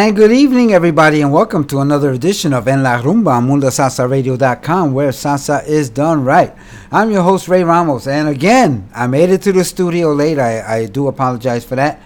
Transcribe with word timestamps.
And 0.00 0.16
good 0.16 0.32
evening, 0.32 0.72
everybody, 0.72 1.20
and 1.20 1.30
welcome 1.30 1.66
to 1.66 1.80
another 1.80 2.10
edition 2.12 2.54
of 2.54 2.66
En 2.66 2.82
La 2.82 3.02
Rumba 3.02 3.32
on 3.32 3.46
MundoSalsaRadio.com, 3.46 4.94
where 4.94 5.10
salsa 5.10 5.62
is 5.66 5.90
done 5.90 6.24
right. 6.24 6.54
I'm 6.90 7.10
your 7.10 7.22
host, 7.22 7.48
Ray 7.48 7.62
Ramos, 7.64 8.06
and 8.06 8.26
again, 8.26 8.88
I 8.94 9.06
made 9.08 9.28
it 9.28 9.42
to 9.42 9.52
the 9.52 9.62
studio 9.62 10.14
late. 10.14 10.38
I, 10.38 10.78
I 10.78 10.86
do 10.86 11.08
apologize 11.08 11.66
for 11.66 11.76
that. 11.76 12.00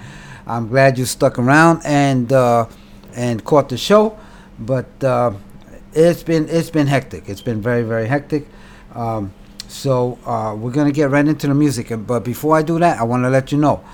I'm 0.44 0.66
glad 0.66 0.98
you 0.98 1.04
stuck 1.04 1.38
around 1.38 1.82
and 1.84 2.32
uh, 2.32 2.66
and 3.14 3.44
caught 3.44 3.68
the 3.68 3.78
show, 3.78 4.18
but 4.58 5.04
uh, 5.04 5.30
it's 5.92 6.24
been 6.24 6.48
it's 6.48 6.70
been 6.70 6.88
hectic. 6.88 7.28
It's 7.28 7.42
been 7.42 7.62
very 7.62 7.84
very 7.84 8.08
hectic. 8.08 8.48
Um, 8.92 9.32
so 9.68 10.18
uh, 10.26 10.56
we're 10.58 10.72
gonna 10.72 10.90
get 10.90 11.10
right 11.10 11.28
into 11.28 11.46
the 11.46 11.54
music, 11.54 11.92
but 12.08 12.24
before 12.24 12.56
I 12.56 12.62
do 12.62 12.80
that, 12.80 12.98
I 12.98 13.04
want 13.04 13.22
to 13.22 13.30
let 13.30 13.52
you 13.52 13.58
know 13.58 13.84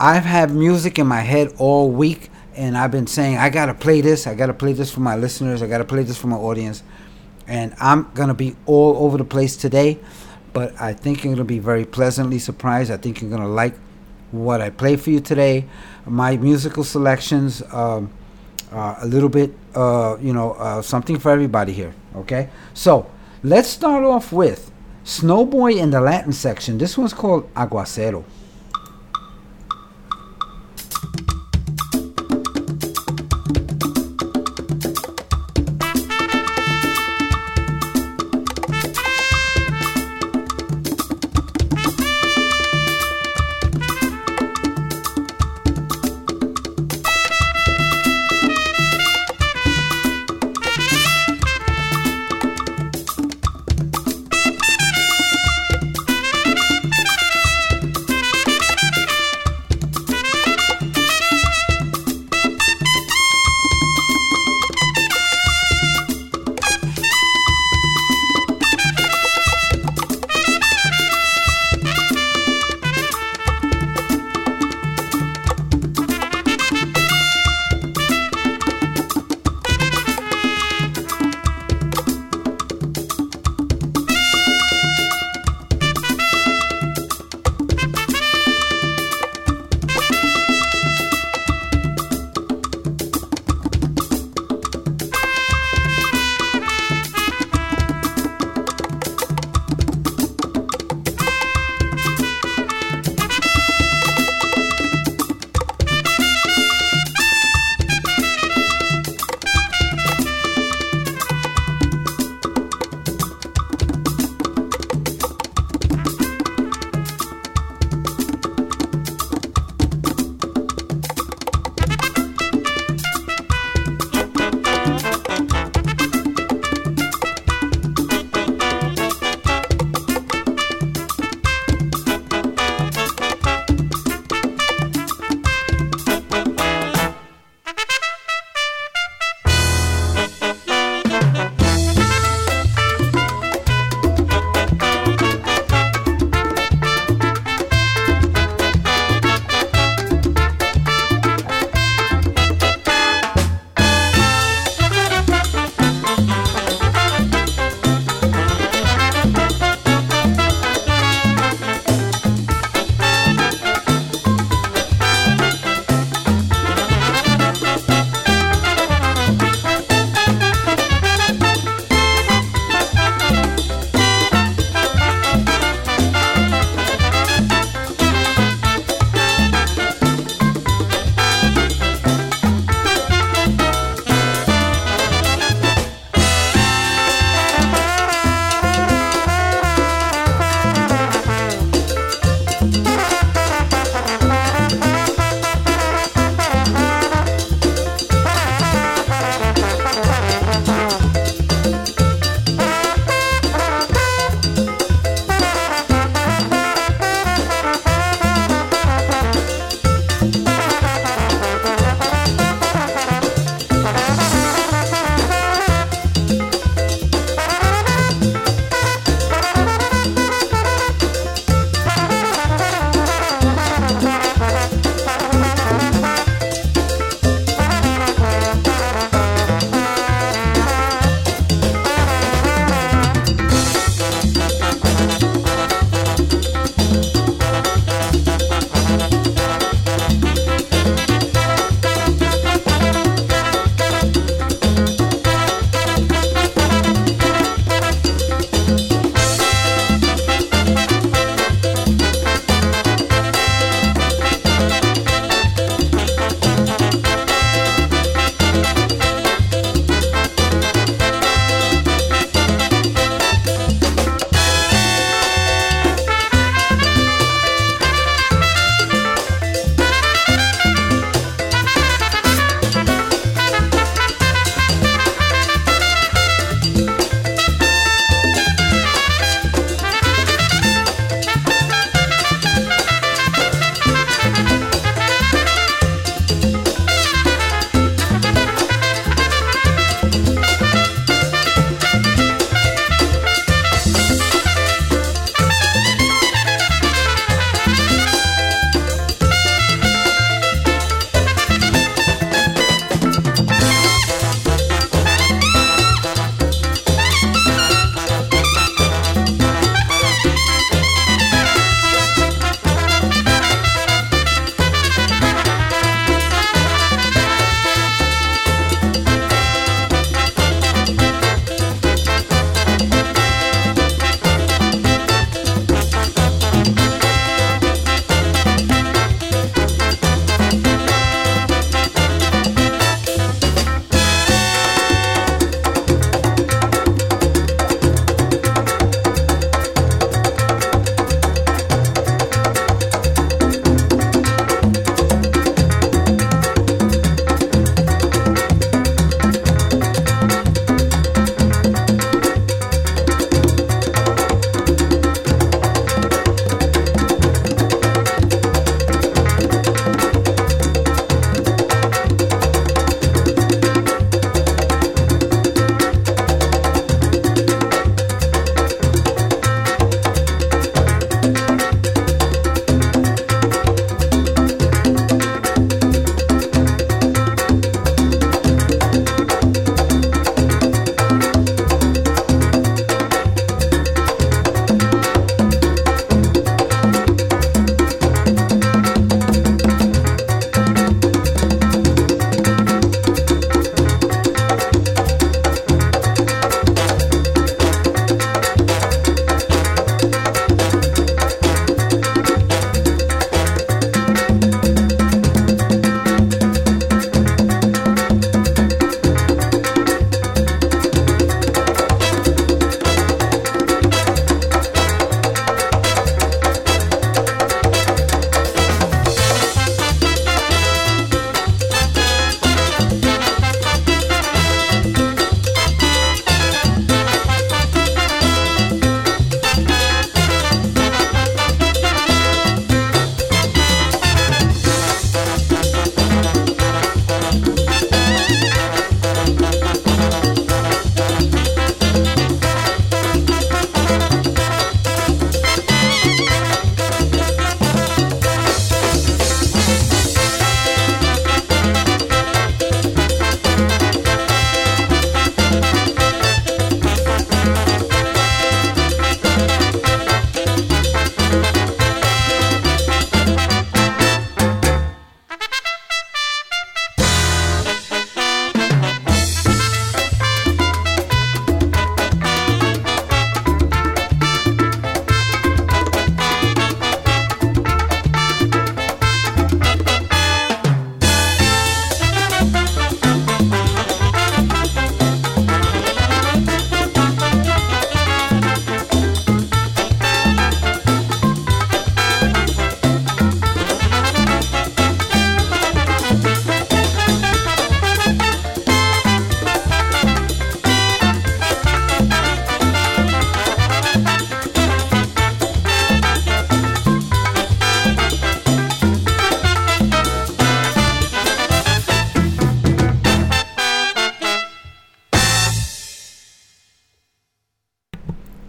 I've 0.00 0.24
had 0.24 0.50
music 0.50 0.98
in 0.98 1.06
my 1.06 1.20
head 1.20 1.54
all 1.58 1.92
week, 1.92 2.28
and 2.56 2.76
I've 2.76 2.90
been 2.90 3.06
saying 3.06 3.36
I 3.36 3.50
gotta 3.50 3.74
play 3.74 4.00
this. 4.00 4.26
I 4.26 4.34
gotta 4.34 4.54
play 4.54 4.72
this 4.72 4.90
for 4.90 5.00
my 5.00 5.16
listeners. 5.16 5.62
I 5.62 5.66
gotta 5.66 5.84
play 5.84 6.02
this 6.02 6.16
for 6.16 6.26
my 6.26 6.36
audience, 6.36 6.82
and 7.46 7.74
I'm 7.80 8.10
gonna 8.14 8.34
be 8.34 8.56
all 8.66 8.96
over 9.04 9.18
the 9.18 9.24
place 9.24 9.56
today. 9.56 9.98
But 10.52 10.80
I 10.80 10.94
think 10.94 11.22
you're 11.22 11.34
gonna 11.34 11.44
be 11.44 11.58
very 11.58 11.84
pleasantly 11.84 12.38
surprised. 12.38 12.90
I 12.90 12.96
think 12.96 13.20
you're 13.20 13.30
gonna 13.30 13.48
like 13.48 13.74
what 14.32 14.60
I 14.60 14.70
play 14.70 14.96
for 14.96 15.10
you 15.10 15.20
today. 15.20 15.66
My 16.06 16.36
musical 16.36 16.82
selections, 16.82 17.62
um, 17.72 18.10
uh, 18.72 18.96
a 19.00 19.06
little 19.06 19.28
bit, 19.28 19.52
uh, 19.74 20.16
you 20.20 20.32
know, 20.32 20.52
uh, 20.52 20.82
something 20.82 21.18
for 21.18 21.30
everybody 21.30 21.72
here. 21.72 21.94
Okay, 22.16 22.48
so 22.74 23.10
let's 23.42 23.68
start 23.68 24.02
off 24.02 24.32
with 24.32 24.70
Snowboy 25.04 25.76
in 25.76 25.90
the 25.90 26.00
Latin 26.00 26.32
section. 26.32 26.78
This 26.78 26.96
one's 26.96 27.12
called 27.12 27.52
Aguacero. 27.54 28.24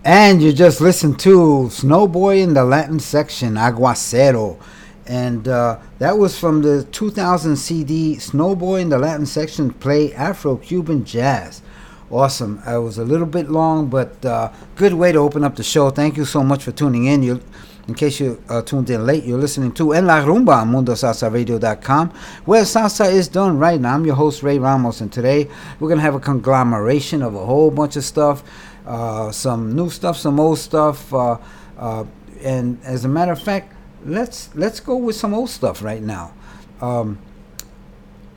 And 0.08 0.42
you 0.42 0.54
just 0.54 0.80
listened 0.80 1.20
to 1.20 1.68
Snowboy 1.68 2.42
in 2.42 2.54
the 2.54 2.64
Latin 2.64 2.98
section, 2.98 3.56
Aguacero. 3.56 4.58
And 5.06 5.50
uh, 5.50 5.80
that 6.00 6.18
was 6.18 6.40
from 6.40 6.62
the 6.62 6.86
2000 6.94 7.58
CD 7.58 8.16
Snowboy 8.16 8.84
in 8.84 8.88
the 8.88 9.00
Latin 9.00 9.26
section 9.26 9.70
play 9.70 10.14
Afro 10.14 10.56
Cuban 10.56 11.04
Jazz. 11.04 11.62
Awesome. 12.10 12.62
I 12.66 12.78
was 12.78 12.98
a 12.98 13.04
little 13.04 13.26
bit 13.26 13.50
long, 13.50 13.90
but 13.90 14.24
uh, 14.24 14.54
good 14.78 14.94
way 14.94 15.12
to 15.12 15.18
open 15.18 15.44
up 15.44 15.58
the 15.58 15.64
show. 15.64 15.90
Thank 15.90 16.16
you 16.16 16.24
so 16.24 16.42
much 16.42 16.64
for 16.64 16.72
tuning 16.72 17.04
in. 17.04 17.22
You, 17.22 17.42
in 17.90 17.94
case 17.94 18.22
you 18.22 18.42
uh, 18.48 18.62
tuned 18.62 18.90
in 18.90 19.06
late, 19.06 19.26
you're 19.26 19.38
listening 19.38 19.74
to 19.74 19.92
En 19.92 20.06
La 20.06 20.22
Rumba 20.24 20.62
on 20.62 20.72
MundoSalsaRadio.com, 20.72 22.12
where 22.46 22.64
salsa 22.64 23.12
is 23.12 23.28
done 23.28 23.60
right. 23.60 23.80
Now, 23.80 23.96
I'm 23.96 24.06
your 24.06 24.16
host, 24.16 24.42
Ray 24.42 24.58
Ramos, 24.58 25.02
and 25.02 25.12
today 25.12 25.50
we're 25.82 25.90
going 25.90 25.98
to 25.98 26.04
have 26.04 26.16
a 26.16 26.20
conglomeration 26.22 27.22
of 27.22 27.36
a 27.36 27.46
whole 27.46 27.72
bunch 27.72 27.98
of 27.98 28.06
stuff, 28.06 28.44
uh, 28.88 29.32
some 29.32 29.76
new 29.76 29.90
stuff, 29.90 30.18
some 30.18 30.40
old 30.40 30.58
stuff. 30.58 31.14
Uh, 31.14 31.38
uh, 31.78 32.06
and 32.42 32.80
as 32.84 33.06
a 33.06 33.08
matter 33.08 33.34
of 33.34 33.42
fact, 33.42 33.74
let's 34.06 34.50
let's 34.56 34.80
go 34.80 34.96
with 34.96 35.16
some 35.16 35.34
old 35.34 35.50
stuff 35.50 35.84
right 35.84 36.02
now. 36.02 36.34
Um, 36.82 37.20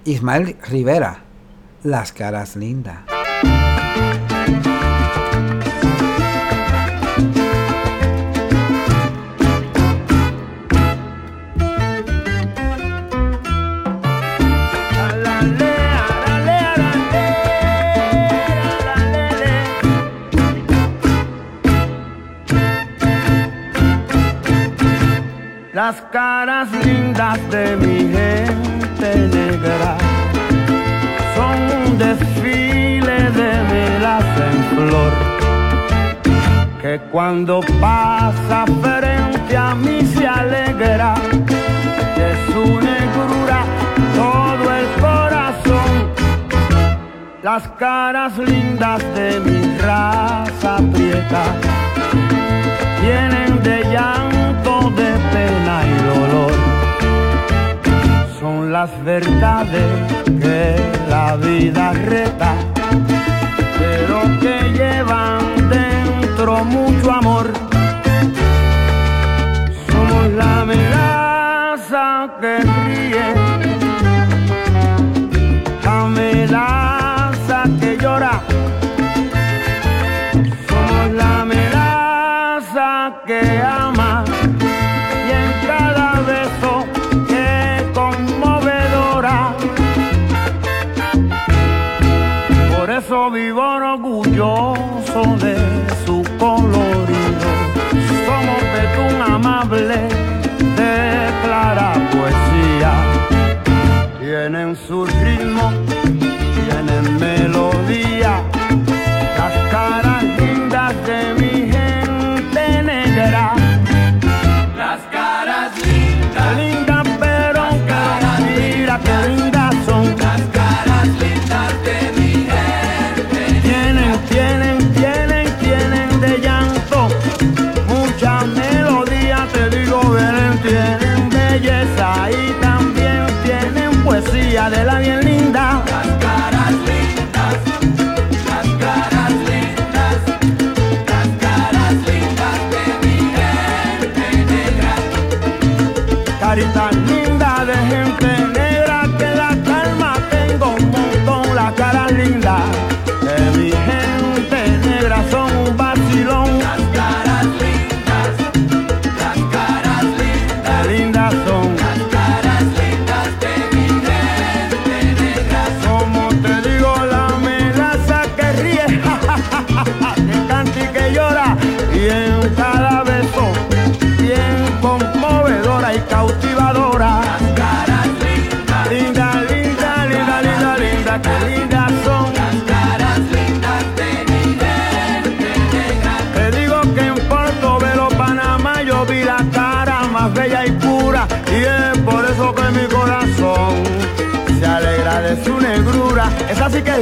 Ismael 0.04 0.54
Rivera, 0.71 1.23
Las 1.85 2.11
Caras 2.11 2.57
Lindas. 2.57 3.10
Caras 26.30 26.68
lindas 26.87 27.38
de 27.50 27.66
mi 27.82 27.99
gente 28.16 29.10
negra. 29.37 29.90
Son 31.37 31.58
un 31.80 31.99
desfile 32.04 33.18
de 33.40 33.50
melas 33.72 34.28
en 34.49 34.58
flor 34.72 35.12
que 36.82 36.94
cuando 37.12 37.54
pasa 37.80 38.58
frente 38.84 39.56
a 39.56 39.75
mí 39.75 39.99
se 40.14 40.25
alegra. 40.40 41.14
De 42.18 42.28
su 42.49 42.64
negrura 42.88 43.60
todo 44.20 44.66
el 44.80 44.87
corazón. 45.06 45.92
Las 47.42 47.64
caras 47.84 48.32
lindas 48.38 49.00
de 49.16 49.30
mi 49.46 49.60
raza 49.78 50.72
prieta 50.94 51.44
tienen 53.02 53.50
de 53.68 53.76
llanto, 53.92 54.39
de 54.88 55.10
pena 55.32 55.82
y 55.84 55.94
dolor. 56.10 56.52
Son 58.38 58.72
las 58.72 58.90
verdades 59.04 59.92
que 60.25 60.76
la 61.08 61.37
vida 61.37 61.92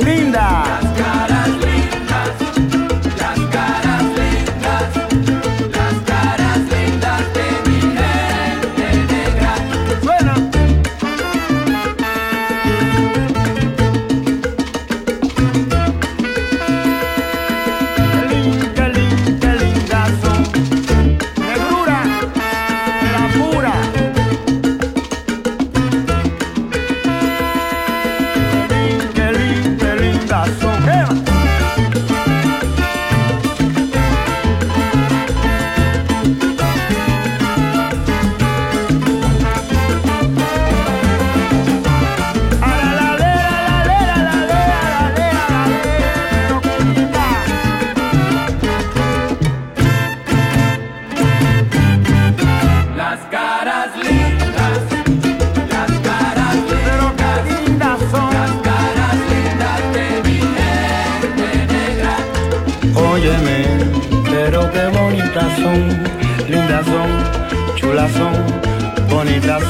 linda. 0.00 0.88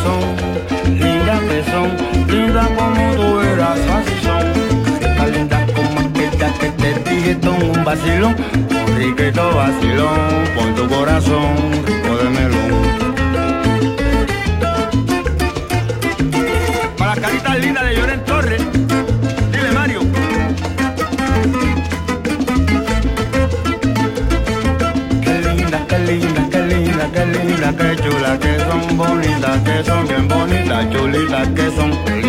Son, 0.09 0.99
lindas 0.99 1.41
que 1.49 1.59
son, 1.71 1.89
lindas 2.29 2.69
como 2.77 3.15
tú 3.17 3.37
verás, 3.39 3.79
así 3.97 4.17
son. 4.27 4.45
Caritas 5.01 5.31
lindas 5.31 5.73
como 5.73 6.01
aquella 6.01 6.49
que 6.61 6.69
te 6.81 6.91
dije, 7.11 7.33
un 7.49 7.85
vacilón, 7.85 8.37
un 8.71 8.97
riquito 8.97 9.45
vacilón, 9.55 10.21
pon 10.55 10.75
tu 10.75 10.89
corazón, 10.89 11.55
rico 11.87 12.13
de 12.21 12.29
melón. 12.37 12.69
Para 16.99 17.11
las 17.15 17.21
caritas 17.21 17.59
lindas 17.59 17.85
de 17.85 17.97
Lloren 17.97 18.25
Torres, 18.25 18.63
que 29.79 29.85
son 29.85 30.09
bien 30.09 30.27
bonitas, 30.27 30.91
chulitas, 30.91 31.49
que 31.51 31.71
son 31.71 32.28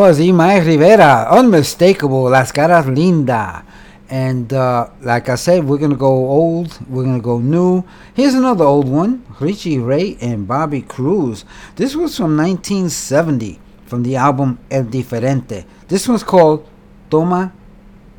was 0.00 0.18
Ismael 0.18 0.64
Rivera, 0.64 1.28
unmistakable, 1.30 2.30
Las 2.30 2.50
Caras 2.52 2.86
Linda. 2.86 3.62
And 4.08 4.50
uh, 4.50 4.88
like 5.02 5.28
I 5.28 5.34
said, 5.34 5.62
we're 5.62 5.76
going 5.76 5.90
to 5.90 5.96
go 5.96 6.08
old, 6.08 6.80
we're 6.88 7.04
going 7.04 7.20
to 7.20 7.22
go 7.22 7.38
new. 7.38 7.84
Here's 8.14 8.32
another 8.32 8.64
old 8.64 8.88
one 8.88 9.26
Richie 9.38 9.78
Ray 9.78 10.16
and 10.22 10.48
Bobby 10.48 10.80
Cruz. 10.80 11.44
This 11.76 11.94
was 11.94 12.16
from 12.16 12.34
1970 12.34 13.60
from 13.84 14.02
the 14.02 14.16
album 14.16 14.58
El 14.70 14.84
Diferente. 14.84 15.66
This 15.86 16.08
one's 16.08 16.24
called 16.24 16.66
Toma 17.10 17.52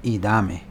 y 0.04 0.18
Dame. 0.18 0.62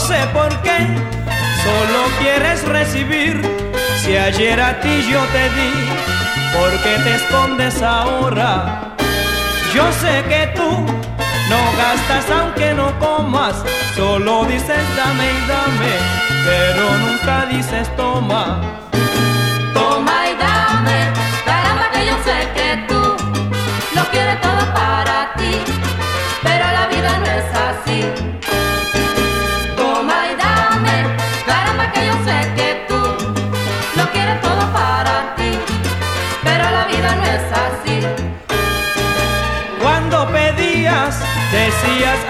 Sé 0.00 0.26
por 0.32 0.48
qué, 0.62 0.78
solo 1.64 2.00
quieres 2.20 2.66
recibir. 2.66 3.40
Si 4.02 4.16
ayer 4.16 4.60
a 4.60 4.80
ti 4.80 5.06
yo 5.10 5.20
te 5.34 5.44
di, 5.56 5.72
¿por 6.56 6.70
qué 6.82 6.96
te 7.04 7.14
escondes 7.16 7.82
ahora? 7.82 8.94
Yo 9.74 9.84
sé 9.92 10.24
que 10.28 10.52
tú 10.56 10.70
no 11.50 11.60
gastas 11.76 12.30
aunque 12.30 12.72
no 12.72 12.98
comas, 12.98 13.54
solo 13.94 14.44
dices 14.46 14.82
dame 14.96 15.26
y 15.30 15.40
dame, 15.46 15.94
pero 16.46 16.84
nunca 17.04 17.46
dices 17.46 17.94
toma. 17.96 18.60
Toma 19.74 20.16
y 20.30 20.34
dame, 20.36 21.12
caramba 21.44 21.90
que 21.92 22.06
yo 22.06 22.16
sé 22.24 22.48
que 22.54 22.84
tú 22.88 23.02
lo 23.94 24.04
quieres 24.10 24.40
todo 24.40 24.64
para 24.72 25.34
ti, 25.36 25.52
pero 26.42 26.64
la 26.72 26.86
vida 26.88 27.18
no 27.18 27.26
es 27.26 27.44
así. 27.68 28.29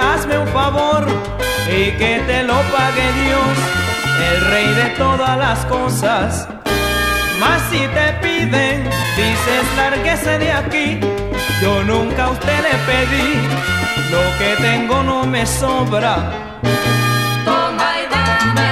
Hazme 0.00 0.38
un 0.38 0.48
favor 0.48 1.06
y 1.68 1.90
que 1.92 2.22
te 2.26 2.42
lo 2.42 2.54
pague 2.54 3.06
Dios, 3.24 3.56
el 4.32 4.50
rey 4.50 4.68
de 4.74 4.90
todas 4.96 5.38
las 5.38 5.64
cosas. 5.66 6.48
Mas 7.38 7.62
si 7.70 7.78
te 7.78 8.12
piden, 8.22 8.84
dices 9.16 9.64
lárguese 9.76 10.38
de 10.38 10.52
aquí. 10.52 11.00
Yo 11.62 11.82
nunca 11.84 12.24
a 12.24 12.30
usted 12.30 12.58
le 12.66 12.74
pedí, 12.90 13.30
lo 14.10 14.24
que 14.38 14.56
tengo 14.62 15.02
no 15.02 15.24
me 15.24 15.46
sobra. 15.46 16.16
Toma 17.44 17.88
y 18.00 18.04
dame, 18.14 18.69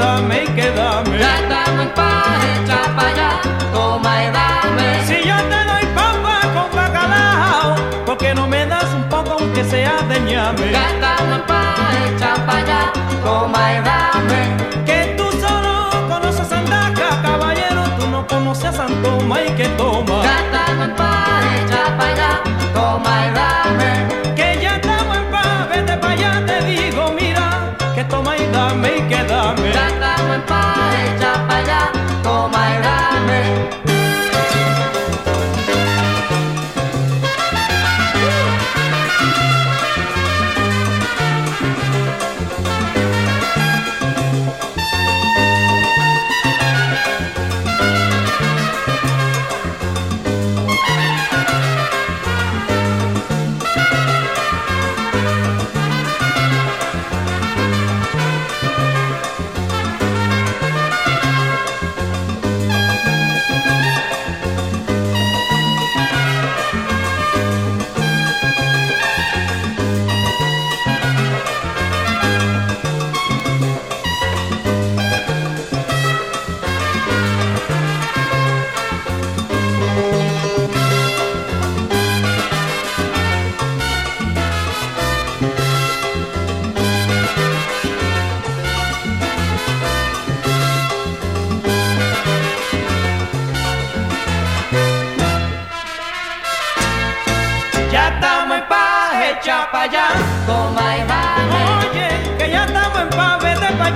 dame 0.00 0.44
y 0.44 0.46
que 0.56 0.70
dame. 0.70 1.18
Ya 1.18 1.32
estamos 1.42 1.80
en 1.86 1.90
paz, 1.98 2.38
echa 2.54 2.80
pa' 2.96 3.08
allá, 3.10 3.30
toma 3.72 4.12
y 4.24 4.28
dame. 4.38 4.88
Si 5.08 5.16
yo 5.28 5.36
te 5.52 5.60
doy 5.70 5.84
papa 5.98 6.34
con 6.54 6.68
bacalao, 6.78 7.74
¿por 8.06 8.16
qué 8.18 8.34
no 8.34 8.46
me 8.46 8.66
das 8.66 8.88
un 8.94 9.04
poco 9.14 9.30
aunque 9.38 9.62
sea 9.64 9.96
de 10.10 10.20
ñame? 10.20 10.66
Ya 10.72 10.84
estamos 10.94 11.36
en 11.38 11.44
paz, 11.52 11.78
echa 12.06 12.32
pa' 12.46 12.58
allá, 12.62 12.82
toma 13.24 13.62
y 13.74 13.78
dame. 13.90 14.40
Que 14.88 15.14
tú 15.18 15.26
solo 15.44 15.72
conoces 16.08 16.50
a 16.52 16.58
Andaca, 16.58 17.08
caballero, 17.22 17.82
tú 17.98 18.06
no 18.14 18.26
conoces 18.26 18.64
a 18.64 18.72
Santo 18.72 19.08
y 19.46 19.50
que 19.58 19.68
toma. 19.80 20.18
Ya 20.28 20.36
estamos 20.44 20.88
en 20.88 20.94
paz, 20.96 21.42
echa 21.58 21.82
pa' 21.98 22.08
allá, 22.12 22.30
toma 22.74 23.12
y 23.26 23.30
dame. 23.38 24.19
Estamos 30.40 30.94
en 30.94 31.48
pa' 31.48 31.56
allá, 31.58 31.92
toma 32.22 32.70
y 32.70 32.82
dame. 32.82 33.79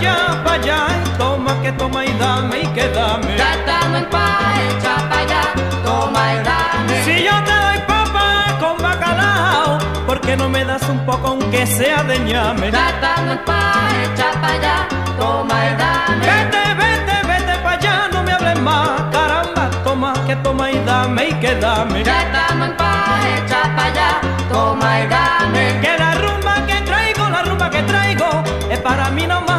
Allá, 0.05 0.43
pa' 0.45 0.53
allá. 0.55 0.87
y 0.90 1.19
Toma, 1.19 1.62
que 1.62 1.73
toma 1.73 2.05
y 2.05 2.12
dame 2.19 2.61
y 2.62 2.67
que 2.69 2.88
dame. 2.88 3.37
Ya 3.37 3.55
estamos 3.55 3.99
en 3.99 4.11
paz, 4.11 4.59
echa 4.69 4.97
pa' 5.09 5.19
allá, 5.21 5.43
toma 5.85 6.33
y 6.35 6.38
dame. 6.45 7.05
Si 7.05 7.25
yo 7.25 7.33
te 7.45 7.53
doy 7.64 7.79
papa 7.87 8.59
con 8.61 8.77
bacalao, 8.83 9.79
¿por 10.07 10.21
qué 10.21 10.37
no 10.37 10.49
me 10.49 10.64
das 10.64 10.83
un 10.88 11.01
poco 11.07 11.29
aunque 11.29 11.67
sea 11.67 12.03
de 12.05 12.19
ñame? 12.19 12.71
Ya 12.71 12.88
estamos 12.90 13.33
en 13.37 13.45
paz, 13.45 13.95
echa 14.05 14.31
pa' 14.40 14.53
allá, 14.53 14.77
toma 15.19 15.55
y 15.71 15.75
dame. 15.83 16.27
Vete, 16.27 16.62
vete, 16.83 17.17
vete 17.27 17.55
pa' 17.62 17.73
allá, 17.73 18.09
no 18.12 18.23
me 18.23 18.33
hables 18.33 18.61
más, 18.61 18.90
caramba, 19.12 19.71
toma, 19.85 20.12
que 20.27 20.37
toma 20.37 20.71
y 20.71 20.79
dame 20.85 21.29
y 21.29 21.35
que 21.35 21.55
dame. 21.57 22.03
Ya 22.05 22.23
estamos 22.23 22.69
en 22.69 22.77
paz, 22.77 23.21
echa 23.38 23.62
pa' 23.77 23.85
allá, 23.85 24.11
toma 24.53 25.01
y 25.01 25.07
dame. 25.07 25.81
Que 25.81 25.97
la 25.99 26.14
rumba 26.14 26.55
que 26.67 26.77
traigo, 26.88 27.29
la 27.31 27.43
rumba 27.43 27.71
que 27.71 27.83
traigo, 27.83 28.29
es 28.71 28.81
para 28.81 29.11
mí 29.11 29.27
nomás, 29.27 29.54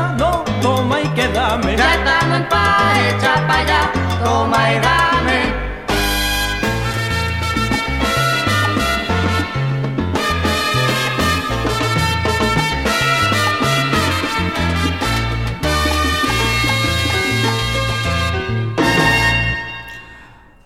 no, 1.27 1.33
toma 1.33 1.71
y 1.71 1.75
que 1.75 1.77
dame. 1.77 1.77
Ya 1.77 1.95
estamos 1.95 2.37
en 2.37 2.49
paz, 2.49 2.97
echa 3.09 3.47
pa' 3.47 3.59
allá, 3.59 3.91
toma 4.23 4.73
y 4.73 4.79
dame. 4.79 5.65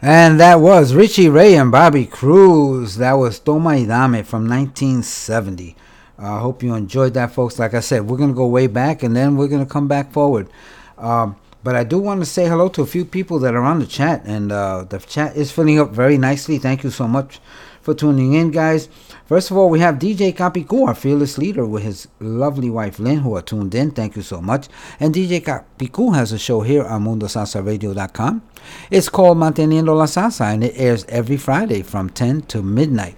And 0.01 0.39
that 0.39 0.61
was 0.61 0.93
Richie 0.93 1.27
Ray 1.27 1.55
and 1.55 1.71
Bobby 1.71 2.05
Cruz. 2.05 2.95
That 2.95 3.13
was 3.13 3.37
Toma 3.37 3.75
y 3.75 3.85
Dame 3.85 4.23
from 4.23 4.47
1970. 4.47 5.75
I 6.19 6.35
uh, 6.35 6.39
hope 6.39 6.61
you 6.63 6.75
enjoyed 6.75 7.13
that, 7.13 7.31
folks. 7.31 7.57
Like 7.57 7.73
I 7.73 7.79
said, 7.79 8.09
we're 8.09 8.17
going 8.17 8.31
to 8.31 8.35
go 8.35 8.47
way 8.47 8.67
back 8.67 9.03
and 9.03 9.15
then 9.15 9.37
we're 9.37 9.47
going 9.47 9.65
to 9.65 9.71
come 9.71 9.87
back 9.87 10.11
forward. 10.11 10.49
Um, 10.97 11.37
but 11.63 11.75
I 11.75 11.83
do 11.83 11.97
want 11.97 12.19
to 12.21 12.25
say 12.25 12.47
hello 12.47 12.67
to 12.69 12.81
a 12.81 12.85
few 12.85 13.05
people 13.05 13.39
that 13.39 13.53
are 13.53 13.63
on 13.63 13.79
the 13.79 13.85
chat, 13.85 14.23
and 14.25 14.51
uh, 14.51 14.85
the 14.85 14.99
chat 14.99 15.35
is 15.35 15.51
filling 15.51 15.77
up 15.77 15.91
very 15.91 16.17
nicely. 16.17 16.57
Thank 16.57 16.83
you 16.85 16.89
so 16.89 17.05
much 17.05 17.41
for 17.81 17.93
tuning 17.93 18.33
in, 18.33 18.51
guys. 18.51 18.87
First 19.25 19.51
of 19.51 19.57
all, 19.57 19.69
we 19.69 19.79
have 19.81 19.95
DJ 19.95 20.33
Capicu, 20.33 20.87
our 20.87 20.95
fearless 20.95 21.37
leader, 21.37 21.65
with 21.65 21.83
his 21.83 22.07
lovely 22.19 22.69
wife 22.69 22.97
Lynn, 22.97 23.19
who 23.19 23.35
are 23.35 23.41
tuned 23.41 23.75
in. 23.75 23.91
Thank 23.91 24.15
you 24.15 24.21
so 24.21 24.41
much. 24.41 24.69
And 24.99 25.13
DJ 25.13 25.41
Capicu 25.41 26.15
has 26.15 26.31
a 26.31 26.39
show 26.39 26.61
here 26.61 26.85
on 26.85 27.03
MundoSalsaRadio.com. 27.03 28.41
It's 28.89 29.09
called 29.09 29.37
Manteniendo 29.37 29.95
la 29.95 30.05
Salsa, 30.05 30.53
and 30.53 30.63
it 30.63 30.73
airs 30.77 31.03
every 31.05 31.37
Friday 31.37 31.81
from 31.81 32.09
10 32.09 32.43
to 32.43 32.63
midnight. 32.63 33.15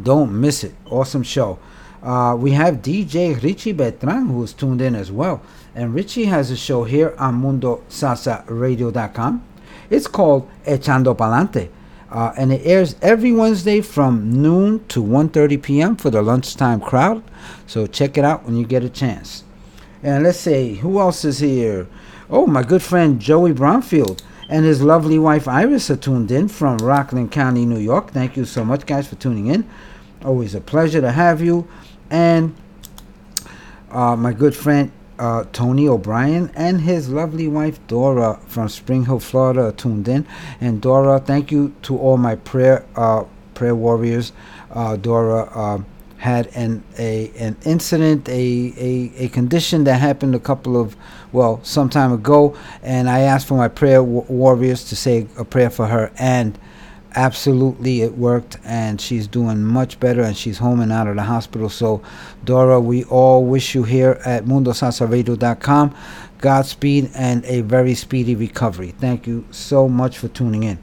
Don't 0.00 0.40
miss 0.40 0.62
it. 0.62 0.74
Awesome 0.86 1.24
show. 1.24 1.58
Uh, 2.02 2.36
we 2.38 2.52
have 2.52 2.76
DJ 2.76 3.42
Richie 3.42 3.74
Betran, 3.74 4.28
who 4.28 4.42
is 4.42 4.52
tuned 4.52 4.80
in 4.80 4.94
as 4.94 5.12
well. 5.12 5.42
And 5.74 5.94
Richie 5.94 6.24
has 6.26 6.50
a 6.50 6.56
show 6.56 6.84
here 6.84 7.14
on 7.18 7.42
MundoSalsaRadio.com. 7.42 9.44
It's 9.90 10.06
called 10.06 10.48
Echando 10.64 11.16
Palante. 11.16 11.68
Uh, 12.10 12.32
and 12.36 12.52
it 12.52 12.62
airs 12.64 12.96
every 13.02 13.32
Wednesday 13.32 13.80
from 13.80 14.42
noon 14.42 14.84
to 14.88 15.02
1.30 15.02 15.62
p.m. 15.62 15.96
for 15.96 16.10
the 16.10 16.22
lunchtime 16.22 16.80
crowd. 16.80 17.22
So 17.66 17.86
check 17.86 18.18
it 18.18 18.24
out 18.24 18.44
when 18.44 18.56
you 18.56 18.66
get 18.66 18.82
a 18.82 18.88
chance. 18.88 19.44
And 20.02 20.24
let's 20.24 20.40
see, 20.40 20.76
who 20.76 20.98
else 20.98 21.24
is 21.24 21.38
here? 21.38 21.86
Oh, 22.28 22.46
my 22.46 22.62
good 22.62 22.82
friend 22.82 23.20
Joey 23.20 23.52
Brownfield 23.52 24.22
and 24.48 24.64
his 24.64 24.82
lovely 24.82 25.18
wife 25.18 25.46
Iris 25.46 25.90
are 25.90 25.96
tuned 25.96 26.32
in 26.32 26.48
from 26.48 26.78
Rockland 26.78 27.30
County, 27.30 27.64
New 27.64 27.78
York. 27.78 28.10
Thank 28.10 28.36
you 28.36 28.44
so 28.44 28.64
much, 28.64 28.86
guys, 28.86 29.06
for 29.06 29.14
tuning 29.14 29.46
in. 29.46 29.68
Always 30.24 30.54
a 30.54 30.60
pleasure 30.60 31.00
to 31.00 31.12
have 31.12 31.40
you. 31.40 31.68
And 32.10 32.54
uh, 33.90 34.16
my 34.16 34.32
good 34.32 34.54
friend 34.54 34.92
uh, 35.18 35.44
Tony 35.52 35.86
O'Brien 35.86 36.50
and 36.54 36.80
his 36.80 37.10
lovely 37.10 37.46
wife 37.46 37.78
Dora 37.86 38.40
from 38.46 38.68
Spring 38.68 39.04
Hill, 39.04 39.20
Florida, 39.20 39.72
tuned 39.76 40.08
in. 40.08 40.26
And 40.60 40.80
Dora, 40.80 41.20
thank 41.20 41.52
you 41.52 41.74
to 41.82 41.96
all 41.98 42.16
my 42.16 42.36
prayer 42.36 42.84
uh, 42.96 43.24
prayer 43.54 43.74
warriors. 43.74 44.32
Uh, 44.70 44.96
Dora 44.96 45.42
uh, 45.54 45.82
had 46.16 46.46
an 46.48 46.82
a 46.98 47.30
an 47.38 47.56
incident, 47.64 48.28
a, 48.28 48.32
a 48.78 49.12
a 49.24 49.28
condition 49.28 49.84
that 49.84 50.00
happened 50.00 50.34
a 50.34 50.38
couple 50.40 50.80
of 50.80 50.96
well 51.32 51.60
some 51.62 51.90
time 51.90 52.12
ago, 52.12 52.56
and 52.82 53.08
I 53.10 53.20
asked 53.20 53.46
for 53.46 53.56
my 53.56 53.68
prayer 53.68 54.02
wa- 54.02 54.24
warriors 54.28 54.84
to 54.84 54.96
say 54.96 55.26
a 55.36 55.44
prayer 55.44 55.70
for 55.70 55.86
her 55.86 56.10
and 56.18 56.58
absolutely 57.14 58.02
it 58.02 58.16
worked 58.16 58.56
and 58.64 59.00
she's 59.00 59.26
doing 59.26 59.62
much 59.62 59.98
better 60.00 60.22
and 60.22 60.36
she's 60.36 60.58
home 60.58 60.80
and 60.80 60.92
out 60.92 61.06
of 61.06 61.16
the 61.16 61.22
hospital. 61.22 61.68
So 61.68 62.02
dora 62.44 62.80
we 62.80 63.04
all 63.04 63.44
wish 63.44 63.74
you 63.74 63.82
here 63.82 64.20
at 64.24 64.44
mundosalsaradio.com 64.44 65.94
godspeed 66.38 67.10
and 67.14 67.44
a 67.44 67.60
very 67.62 67.94
speedy 67.94 68.34
recovery. 68.34 68.92
Thank 68.98 69.26
you 69.26 69.44
so 69.50 69.88
much 69.88 70.18
for 70.18 70.28
tuning 70.28 70.62
in. 70.62 70.78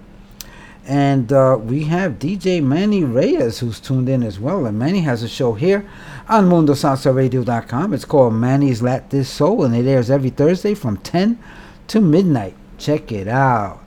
And 0.85 1.33
uh, 1.33 1.57
we 1.59 1.83
have 1.85 2.13
dj 2.13 2.63
manny 2.63 3.03
reyes 3.03 3.59
who's 3.59 3.79
tuned 3.79 4.07
in 4.07 4.23
as 4.23 4.39
well 4.39 4.65
and 4.65 4.79
manny 4.79 5.01
has 5.01 5.21
a 5.21 5.27
show 5.27 5.53
here 5.53 5.89
on 6.29 6.49
mundosalsaradio.com 6.49 7.93
it's 7.93 8.05
called 8.05 8.33
manny's 8.33 8.81
lat 8.81 9.09
this 9.09 9.29
soul 9.29 9.65
and 9.65 9.75
it 9.75 9.85
airs 9.85 10.09
every 10.09 10.29
thursday 10.29 10.73
from 10.73 10.97
10 10.97 11.37
to 11.87 11.99
midnight. 11.99 12.55
Check 12.77 13.11
it 13.11 13.27
out 13.27 13.86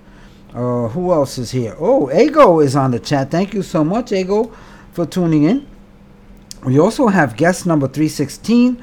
uh, 0.54 0.88
who 0.88 1.12
else 1.12 1.38
is 1.38 1.50
here? 1.50 1.76
Oh, 1.78 2.10
Ego 2.10 2.60
is 2.60 2.76
on 2.76 2.90
the 2.90 2.98
chat. 2.98 3.30
Thank 3.30 3.54
you 3.54 3.62
so 3.62 3.84
much, 3.84 4.12
Ego, 4.12 4.52
for 4.92 5.06
tuning 5.06 5.44
in. 5.44 5.66
We 6.64 6.78
also 6.78 7.08
have 7.08 7.36
guest 7.36 7.66
number 7.66 7.88
316, 7.88 8.82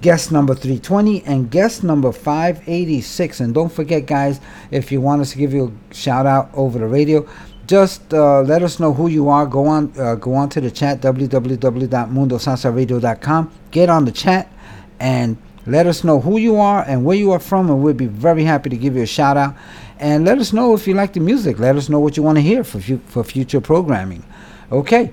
guest 0.00 0.32
number 0.32 0.54
320, 0.54 1.22
and 1.24 1.50
guest 1.50 1.84
number 1.84 2.12
586. 2.12 3.40
And 3.40 3.52
don't 3.52 3.72
forget, 3.72 4.06
guys, 4.06 4.40
if 4.70 4.90
you 4.90 5.00
want 5.00 5.20
us 5.20 5.32
to 5.32 5.38
give 5.38 5.52
you 5.52 5.76
a 5.90 5.94
shout 5.94 6.26
out 6.26 6.50
over 6.54 6.78
the 6.78 6.86
radio, 6.86 7.28
just 7.66 8.14
uh, 8.14 8.42
let 8.42 8.62
us 8.62 8.78
know 8.78 8.94
who 8.94 9.08
you 9.08 9.28
are. 9.28 9.46
Go 9.46 9.66
on, 9.66 9.92
uh, 9.98 10.14
go 10.14 10.34
on 10.34 10.48
to 10.50 10.60
the 10.60 10.70
chat 10.70 11.00
www.mundosalsaradio.com. 11.00 13.52
Get 13.70 13.90
on 13.90 14.04
the 14.04 14.12
chat, 14.12 14.52
and 15.00 15.36
Let 15.66 15.86
us 15.86 16.04
know 16.04 16.20
who 16.20 16.38
you 16.38 16.56
are 16.56 16.82
and 16.86 17.04
where 17.04 17.16
you 17.16 17.32
are 17.32 17.38
from, 17.38 17.70
and 17.70 17.82
we'll 17.82 17.94
be 17.94 18.06
very 18.06 18.44
happy 18.44 18.70
to 18.70 18.76
give 18.76 18.96
you 18.96 19.02
a 19.02 19.06
shout 19.06 19.36
out. 19.36 19.54
And 19.98 20.24
let 20.24 20.38
us 20.38 20.52
know 20.52 20.74
if 20.74 20.86
you 20.86 20.94
like 20.94 21.14
the 21.14 21.20
music. 21.20 21.58
Let 21.58 21.76
us 21.76 21.88
know 21.88 22.00
what 22.00 22.16
you 22.16 22.22
want 22.22 22.36
to 22.36 22.42
hear 22.42 22.64
for 22.64 22.80
fu- 22.80 23.00
for 23.06 23.24
future 23.24 23.60
programming. 23.60 24.24
Okay. 24.70 25.12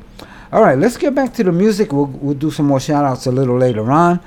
All 0.51 0.61
right, 0.61 0.77
let's 0.77 0.97
get 0.97 1.15
back 1.15 1.33
to 1.35 1.43
the 1.45 1.51
music. 1.51 1.93
We'll, 1.93 2.07
we'll 2.07 2.35
do 2.35 2.51
some 2.51 2.65
more 2.65 2.81
shout 2.81 3.05
outs 3.05 3.25
a 3.25 3.31
little 3.31 3.57
later 3.57 3.89
on. 3.89 4.19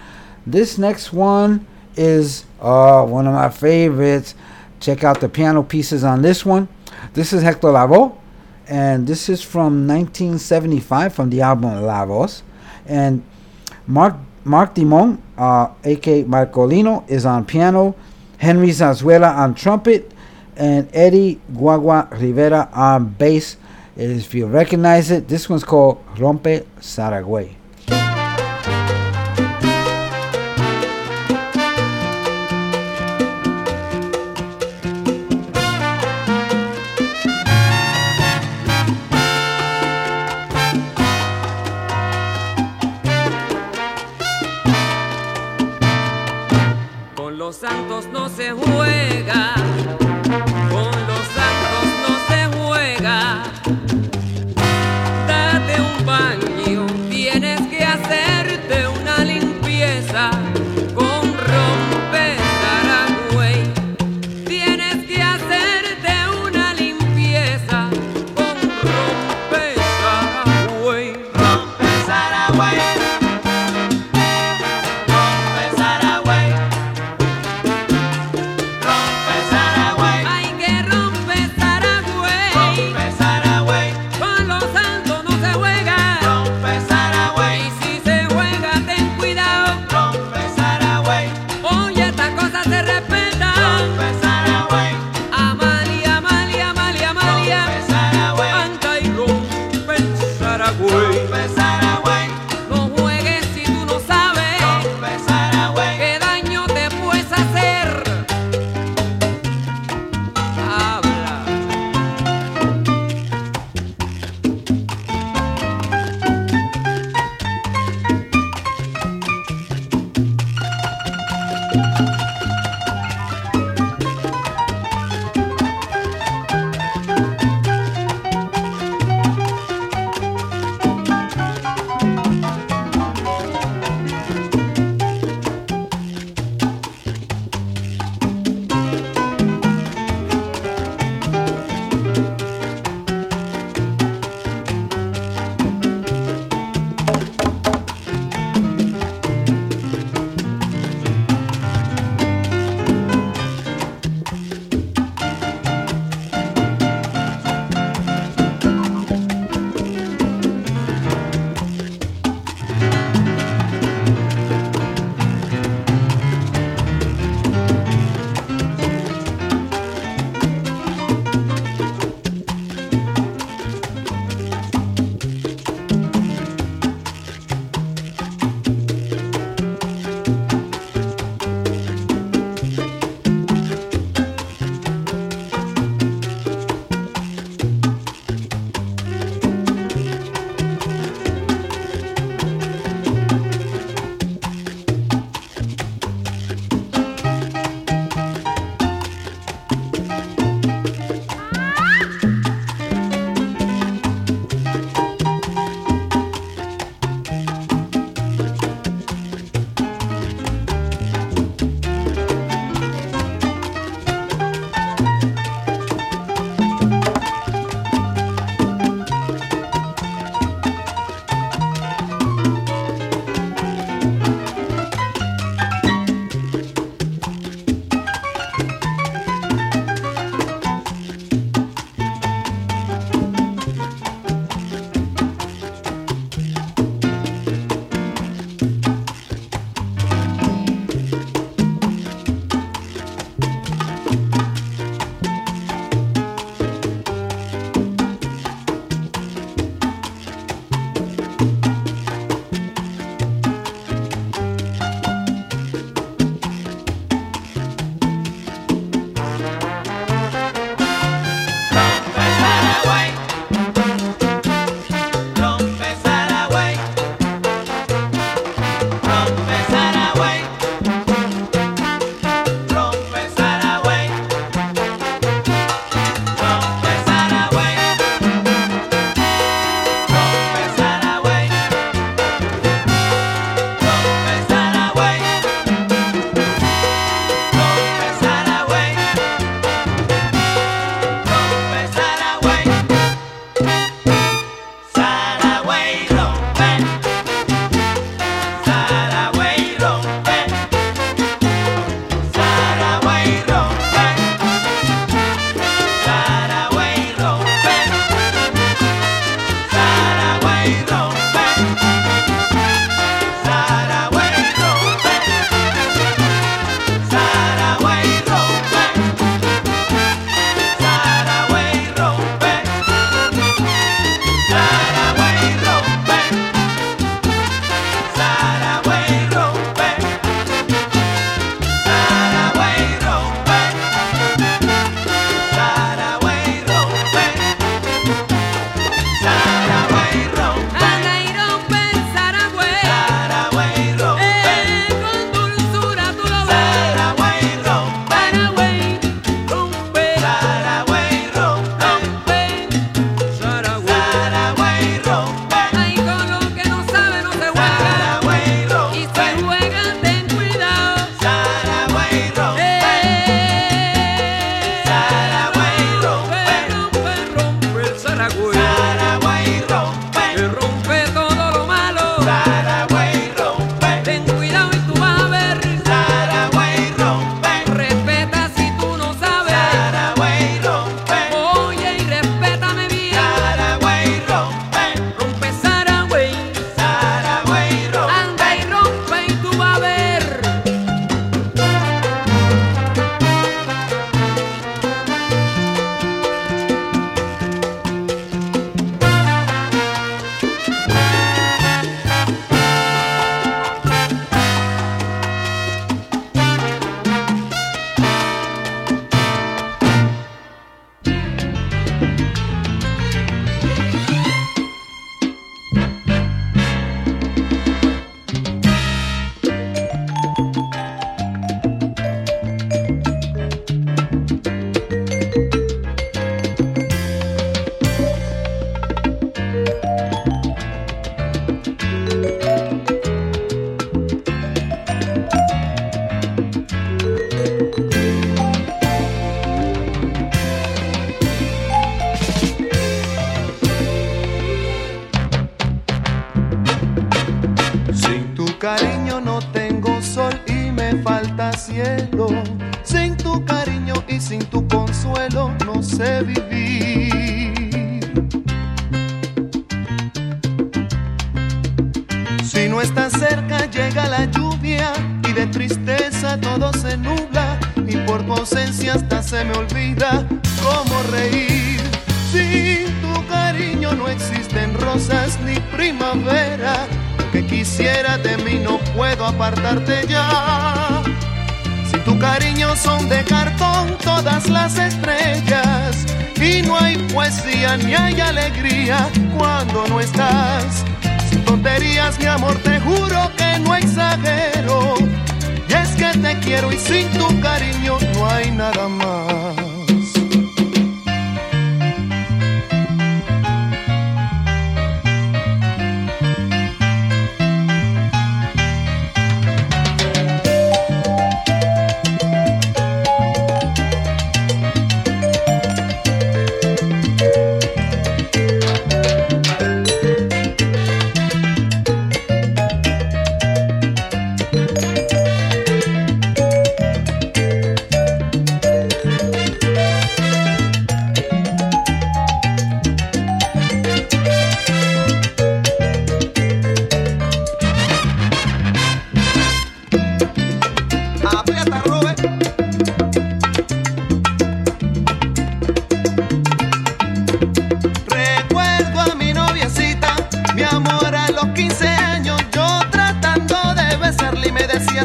This 0.47 0.79
next 0.79 1.13
one 1.13 1.67
is 1.97 2.47
uh, 2.61 3.05
one 3.05 3.27
of 3.27 3.35
my 3.35 3.51
favorites. 3.51 4.35
Check 4.81 5.05
out 5.05 5.21
the 5.21 5.29
piano 5.29 5.63
pieces 5.63 6.03
on 6.03 6.23
this 6.23 6.47
one. 6.47 6.69
This 7.13 7.35
is 7.35 7.43
Hector 7.43 7.69
Lavoe, 7.69 8.17
and 8.67 9.07
this 9.07 9.29
is 9.29 9.43
from 9.43 9.87
1975 9.87 11.15
from 11.15 11.29
the 11.29 11.43
album 11.43 11.83
La 11.83 12.07
Voz. 12.07 12.43
And 12.87 13.23
Mark 13.87 14.17
Mark 14.45 14.75
Dimond, 14.75 15.19
uh, 15.39 15.69
aka 15.85 16.25
Markolino, 16.25 17.09
is 17.09 17.25
on 17.25 17.45
piano. 17.45 17.95
Henry 18.39 18.69
Zazuela 18.69 19.35
on 19.37 19.55
trumpet, 19.55 20.13
and 20.57 20.89
Eddie 20.93 21.41
Guagua 21.53 22.11
Rivera 22.21 22.69
on 22.73 23.09
bass. 23.09 23.57
If 23.97 24.35
you 24.35 24.47
recognize 24.47 25.11
it, 25.11 25.29
this 25.29 25.49
one's 25.49 25.65
called 25.65 26.05
Rompe 26.17 26.67
Saragüey. 26.81 27.55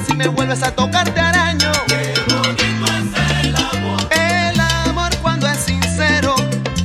si 0.06 0.14
me 0.16 0.28
vuelves 0.28 0.64
a 0.64 0.72
tocar 0.72 1.10
te 1.10 1.20
araño. 1.20 1.72
Qué 1.88 2.14
bonito 2.28 2.86
es 2.86 3.45
el 3.45 3.56
amor. 3.56 4.08
El 4.12 4.60
amor 4.60 5.16
cuando 5.22 5.47
es 5.47 5.58
sincero 5.58 6.36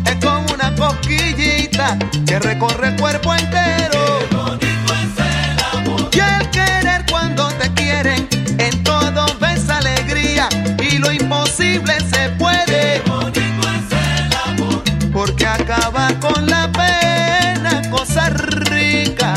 es 0.06 0.24
como 0.24 0.46
una 0.52 0.74
cosquillita 0.74 1.98
que 2.26 2.38
recorre 2.38 2.88
el 2.88 2.96
cuerpo 2.96 3.34
entero. 3.34 4.20
Qué 4.30 4.36
bonito 4.36 4.94
es 4.94 5.18
el 5.18 5.78
amor. 5.78 6.10
Y 6.12 6.18
el 6.18 6.50
querer 6.50 7.04
cuando 7.10 7.48
te 7.48 7.72
quieren 7.74 8.28
en 8.58 8.82
todo 8.82 9.26
ves 9.40 9.68
alegría 9.68 10.48
y 10.80 10.98
lo 10.98 11.12
imposible 11.12 11.94
se 12.10 12.30
puede. 12.30 13.02
Qué 13.02 13.10
bonito 13.10 13.68
es 13.68 14.22
el 14.22 14.32
amor. 14.44 14.82
Porque 15.12 15.46
acaba 15.46 16.08
con 16.20 16.46
la 16.46 16.70
pena, 16.72 17.82
cosa 17.90 18.30
rica, 18.30 19.34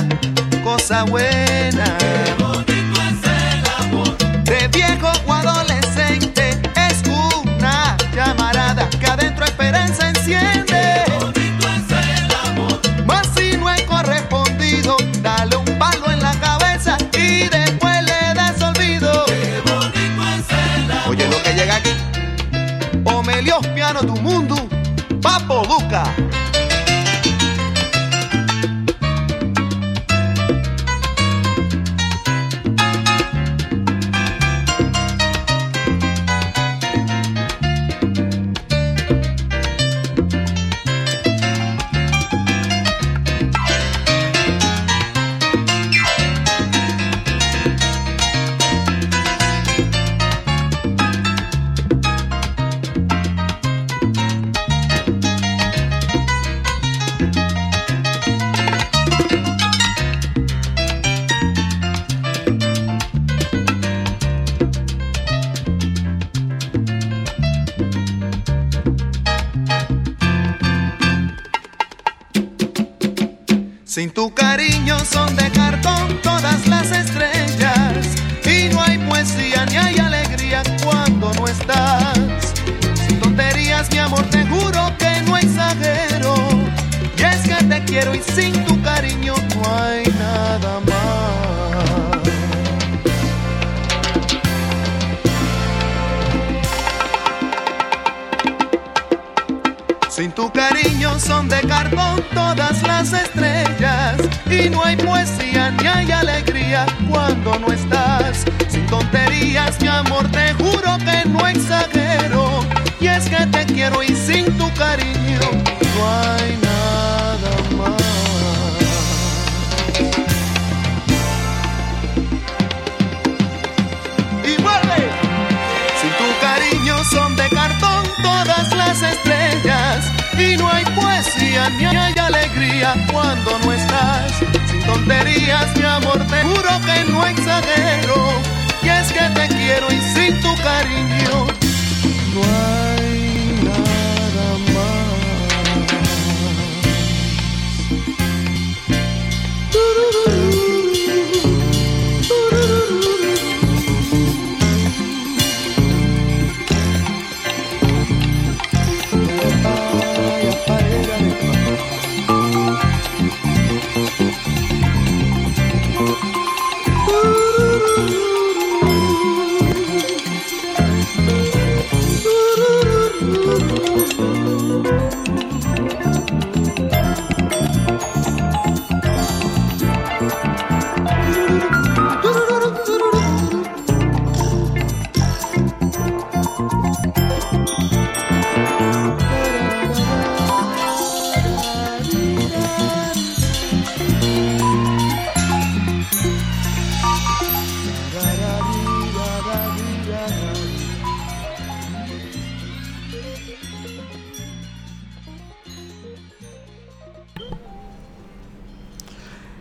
cosa 0.63 1.03
buena. 1.03 1.46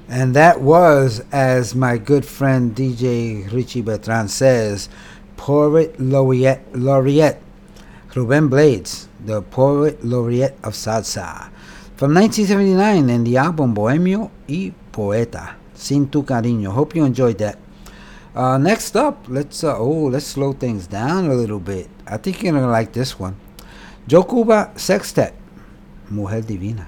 And 0.09 0.35
that 0.35 0.61
was, 0.61 1.25
as 1.33 1.75
my 1.75 1.99
good 1.99 2.25
friend 2.25 2.75
DJ 2.75 3.51
Richie 3.53 3.83
Bertrand 3.83 4.31
says, 4.31 4.89
Poet 5.37 5.99
Laureate, 5.99 6.63
Laureate 6.75 7.39
Ruben 8.15 8.49
Blades, 8.49 9.09
the 9.25 9.43
Poet 9.43 10.03
Laureate 10.03 10.57
of 10.63 10.73
Salsa. 10.73 11.51
From 11.97 12.15
1979 12.15 13.11
in 13.11 13.25
the 13.25 13.37
album 13.37 13.75
Bohemio 13.75 14.31
y 14.49 14.73
Poeta, 14.93 15.57
Sin 15.75 16.09
Tu 16.09 16.23
Cariño. 16.23 16.73
Hope 16.73 16.95
you 16.95 17.05
enjoyed 17.05 17.37
that. 17.39 17.59
Uh, 18.35 18.57
next 18.59 18.97
up, 18.97 19.25
let's 19.29 19.65
uh, 19.65 19.77
oh 19.79 20.09
let's 20.09 20.27
slow 20.27 20.53
things 20.53 20.87
down 20.87 21.27
a 21.27 21.35
little 21.35 21.61
bit. 21.61 21.89
I 22.07 22.17
think 22.17 22.43
you're 22.43 22.53
gonna 22.53 22.69
like 22.69 22.93
this 22.93 23.19
one. 23.19 23.37
Joe 24.07 24.25
Cuba 24.25 24.73
Sextet, 24.77 25.35
Mujer 26.11 26.43
Divina. 26.43 26.87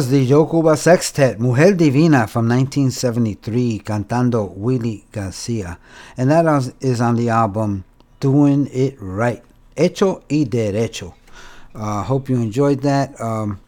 Was 0.00 0.08
the 0.08 0.26
Joe 0.26 0.46
Cuba 0.46 0.78
Sextet, 0.78 1.38
Mujer 1.38 1.74
Divina 1.74 2.26
from 2.26 2.48
1973, 2.48 3.80
cantando 3.80 4.50
Willie 4.56 5.04
Garcia. 5.12 5.76
And 6.16 6.30
that 6.30 6.72
is- 6.80 7.02
on 7.02 7.16
the 7.16 7.28
album 7.28 7.84
Doing 8.18 8.66
It 8.72 8.96
Right, 8.98 9.42
Hecho 9.76 10.22
y 10.30 10.46
Derecho. 10.48 11.12
Uh, 11.74 12.02
hope 12.04 12.30
you 12.30 12.36
enjoyed 12.36 12.80
that. 12.80 13.20
Um, 13.20 13.60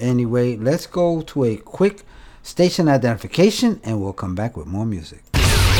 anyway, 0.00 0.56
let's 0.56 0.86
go 0.86 1.20
to 1.20 1.44
a 1.44 1.56
quick 1.56 2.06
station 2.42 2.88
identification 2.88 3.78
and 3.84 4.00
we'll 4.00 4.14
come 4.14 4.34
back 4.34 4.56
with 4.56 4.66
more 4.66 4.86
music. 4.86 5.23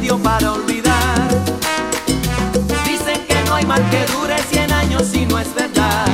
remedio 0.00 0.18
para 0.18 0.52
olvidar. 0.52 1.28
Dicen 2.84 3.26
que 3.28 3.42
no 3.46 3.54
hay 3.54 3.66
mal 3.66 3.82
que 3.90 4.06
dure 4.12 4.36
100 4.50 4.72
años 4.72 5.02
si 5.10 5.26
no 5.26 5.38
es 5.38 5.54
verdad. 5.54 6.06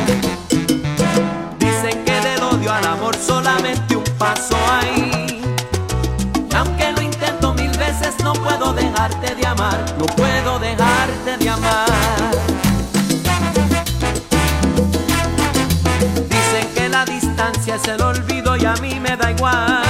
Dicen 1.59 2.05
que 2.05 2.21
del 2.21 2.43
odio 2.43 2.73
al 2.73 2.85
amor 2.85 3.17
solamente 3.17 3.97
un 3.97 4.05
paso 4.19 4.57
hay. 4.71 5.41
Y 6.51 6.55
aunque 6.55 6.93
lo 6.93 7.03
intento 7.03 7.55
mil 7.55 7.71
veces 7.79 8.15
no 8.25 8.33
puedo 8.33 8.73
dejarte 8.73 9.35
de 9.35 9.47
amar, 9.47 9.79
no 9.99 10.07
puedo 10.07 10.59
dejarte 10.59 11.37
de 11.39 11.49
amar. 11.49 12.33
Dicen 16.29 16.75
que 16.75 16.89
la 16.89 17.05
distancia 17.05 17.77
es 17.77 17.87
el 17.87 18.03
olvido 18.03 18.57
y 18.57 18.65
a 18.65 18.75
mí 18.75 18.99
me 19.01 19.17
da 19.17 19.31
igual. 19.31 19.86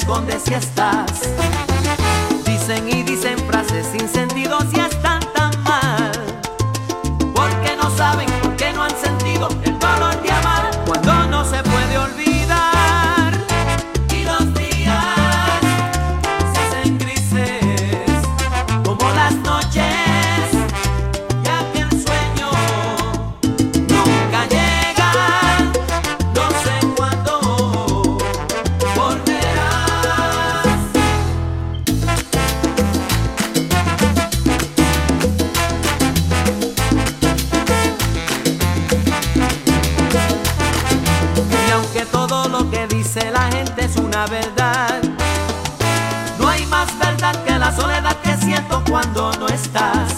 Escondes 0.00 0.50
y 0.50 0.54
estás. 0.54 1.28
Dicen 2.46 2.88
verdad, 44.26 45.00
no 46.38 46.48
hay 46.48 46.66
más 46.66 46.98
verdad 46.98 47.42
que 47.44 47.58
la 47.58 47.74
soledad 47.74 48.16
que 48.22 48.36
siento 48.36 48.82
cuando 48.88 49.32
no 49.34 49.46
estás. 49.48 50.12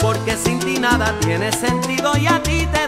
Porque 0.00 0.36
sin 0.36 0.58
ti 0.58 0.78
nada 0.78 1.14
tiene 1.20 1.52
sentido 1.52 2.16
y 2.16 2.26
a 2.26 2.42
ti 2.42 2.66
te 2.72 2.86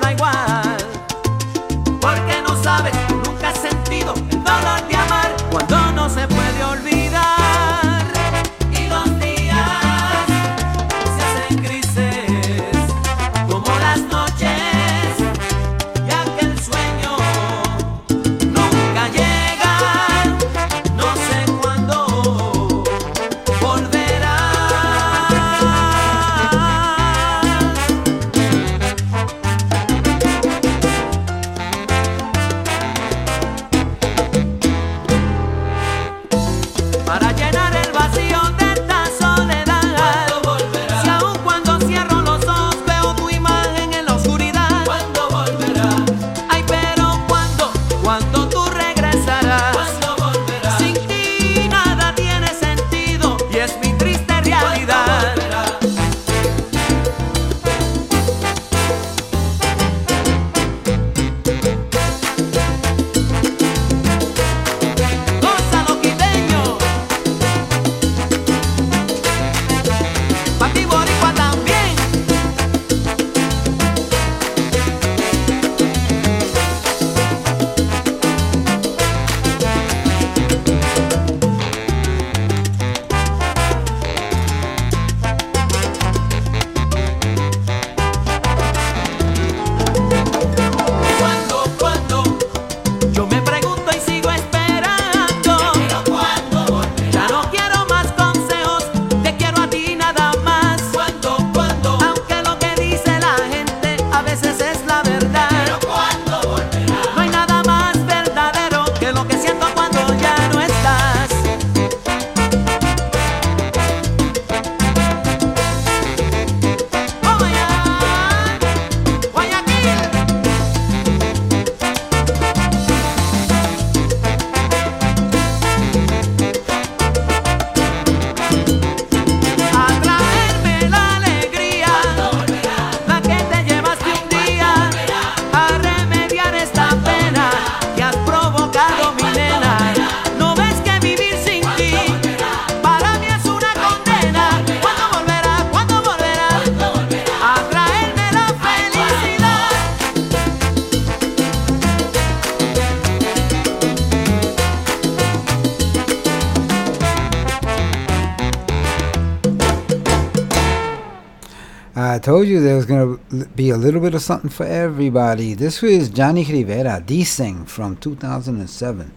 told 162.25 162.49
you 162.49 162.59
there 162.59 162.77
was 162.77 162.87
going 162.87 163.19
to 163.19 163.45
be 163.49 163.69
a 163.69 163.77
little 163.77 164.01
bit 164.01 164.15
of 164.15 164.23
something 164.23 164.49
for 164.49 164.65
everybody. 164.65 165.53
This 165.53 165.83
was 165.83 166.09
Johnny 166.09 166.43
Rivera, 166.43 167.03
D-Sing 167.05 167.67
from 167.67 167.99
2007. 167.99 169.13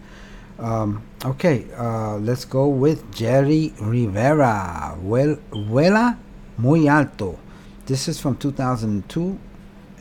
Um, 0.58 1.02
okay, 1.24 1.64
uh, 1.74 2.18
let's 2.18 2.44
go 2.44 2.68
with 2.68 3.10
Jerry 3.14 3.72
Rivera, 3.80 4.94
Vuela 5.02 6.18
Muy 6.58 6.86
Alto. 6.86 7.38
This 7.86 8.08
is 8.08 8.20
from 8.20 8.36
2002 8.36 9.38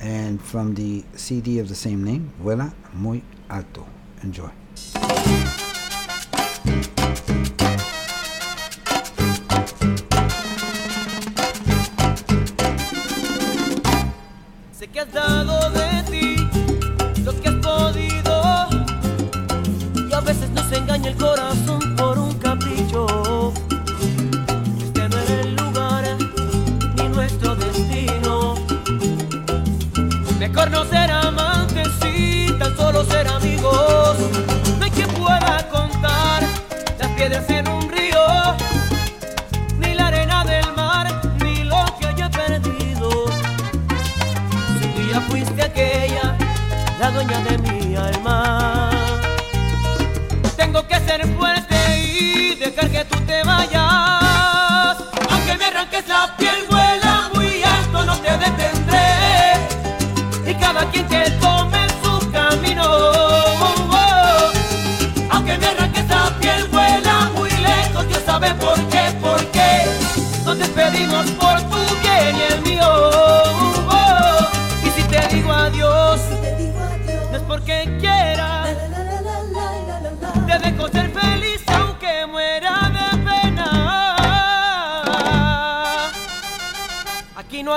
and 0.01 0.41
from 0.41 0.75
the 0.75 1.05
CD 1.15 1.59
of 1.59 1.69
the 1.69 1.75
same 1.75 2.03
name, 2.03 2.33
Vuela 2.43 2.73
Muy 2.93 3.23
Alto. 3.49 3.87
Enjoy. 4.21 4.66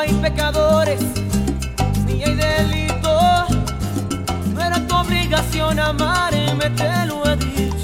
hay 0.00 0.14
pecadores, 0.14 1.00
ni 2.06 2.22
hay 2.24 2.34
delito. 2.34 3.46
No 4.54 4.60
era 4.62 4.80
tu 4.86 4.94
obligación 4.96 5.78
amarme, 5.78 6.70
te 6.70 7.06
lo 7.06 7.26
he 7.26 7.36
dicho. 7.36 7.79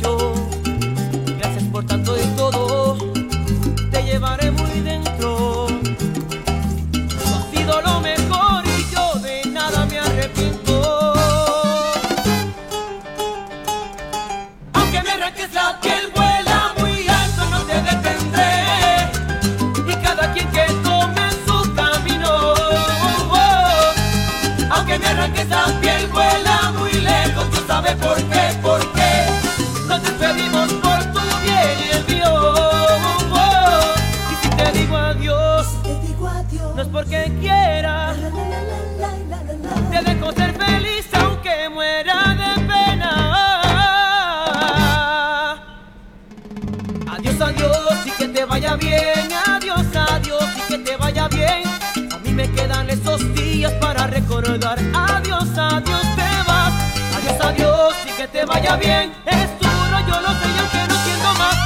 adiós 57.57 57.95
y 58.07 58.11
que 58.17 58.29
te 58.29 58.45
vaya 58.45 58.77
bien. 58.77 59.13
Es 59.25 59.59
duro, 59.59 60.01
yo 60.07 60.21
lo 60.21 60.29
sé, 60.29 60.47
yo 60.57 60.71
que 60.71 60.89
no 60.89 60.97
siento 61.05 61.35
más. 61.39 61.57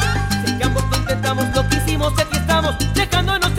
Sé 0.45 0.59
que 0.59 0.64
ambos 0.64 0.84
lo 0.91 0.97
intentamos, 0.97 1.45
lo 1.55 1.68
que 1.68 1.76
hicimos, 1.76 2.12
aquí 2.18 2.36
estamos, 2.36 2.74
dejándonos. 2.95 3.49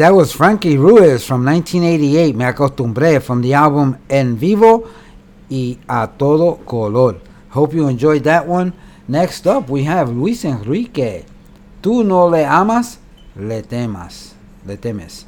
that 0.00 0.14
was 0.14 0.32
Frankie 0.32 0.78
Ruiz 0.78 1.26
from 1.26 1.44
1988, 1.44 2.34
Me 2.34 2.46
Acostumbré, 2.46 3.20
from 3.20 3.42
the 3.42 3.52
album 3.52 3.98
En 4.08 4.34
Vivo 4.34 4.88
y 5.50 5.78
A 5.86 6.08
Todo 6.16 6.54
Color. 6.64 7.20
Hope 7.50 7.74
you 7.74 7.86
enjoyed 7.86 8.24
that 8.24 8.46
one. 8.46 8.72
Next 9.06 9.46
up, 9.46 9.68
we 9.68 9.84
have 9.84 10.08
Luis 10.08 10.46
Enrique. 10.46 11.26
Tú 11.82 12.02
no 12.02 12.28
le 12.28 12.46
amas, 12.46 12.98
le 13.36 13.60
temas. 13.62 14.32
Le 14.64 14.78
temes. 14.78 15.26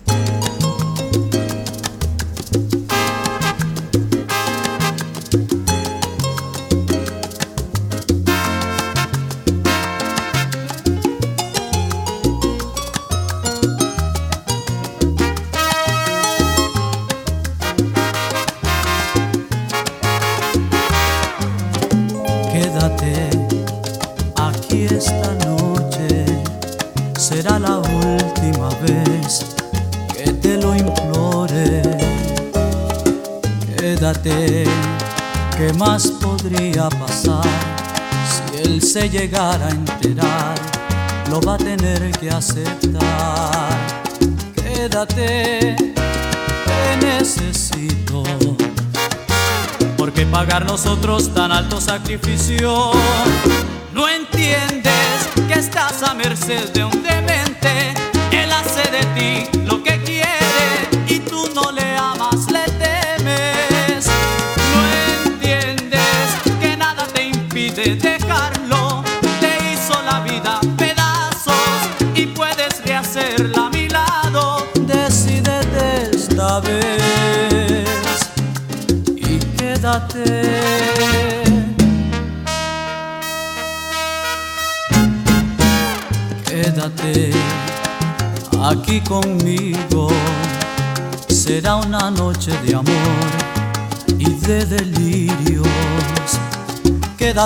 aceptar. 42.43 43.78
Quédate, 44.57 45.76
te 45.76 47.07
necesito. 47.07 48.24
¿Por 49.97 50.12
qué 50.12 50.26
pagar 50.26 50.66
nosotros 50.66 51.32
tan 51.32 51.53
alto 51.53 51.80
sacrificio? 51.80 52.90
No 53.95 54.09
entiendes 54.09 55.28
que 55.47 55.55
estás 55.55 56.03
a 56.03 56.14
merced 56.14 56.70
de 56.72 56.84
un 56.84 57.03
demente. 57.05 57.95
Él 58.32 58.51
hace 58.51 58.90
de 58.90 59.05
ti 59.14 59.51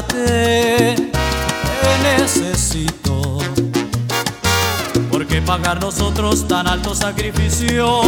te 0.02 0.94
necesito. 2.02 3.38
¿Por 5.10 5.26
qué 5.26 5.40
pagar 5.40 5.80
nosotros 5.80 6.46
tan 6.46 6.66
alto 6.66 6.94
sacrificio? 6.94 8.02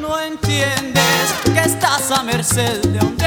No 0.00 0.18
entiendes 0.20 1.32
que 1.44 1.60
estás 1.60 2.10
a 2.10 2.22
merced 2.22 2.80
de 2.82 3.04
un 3.04 3.17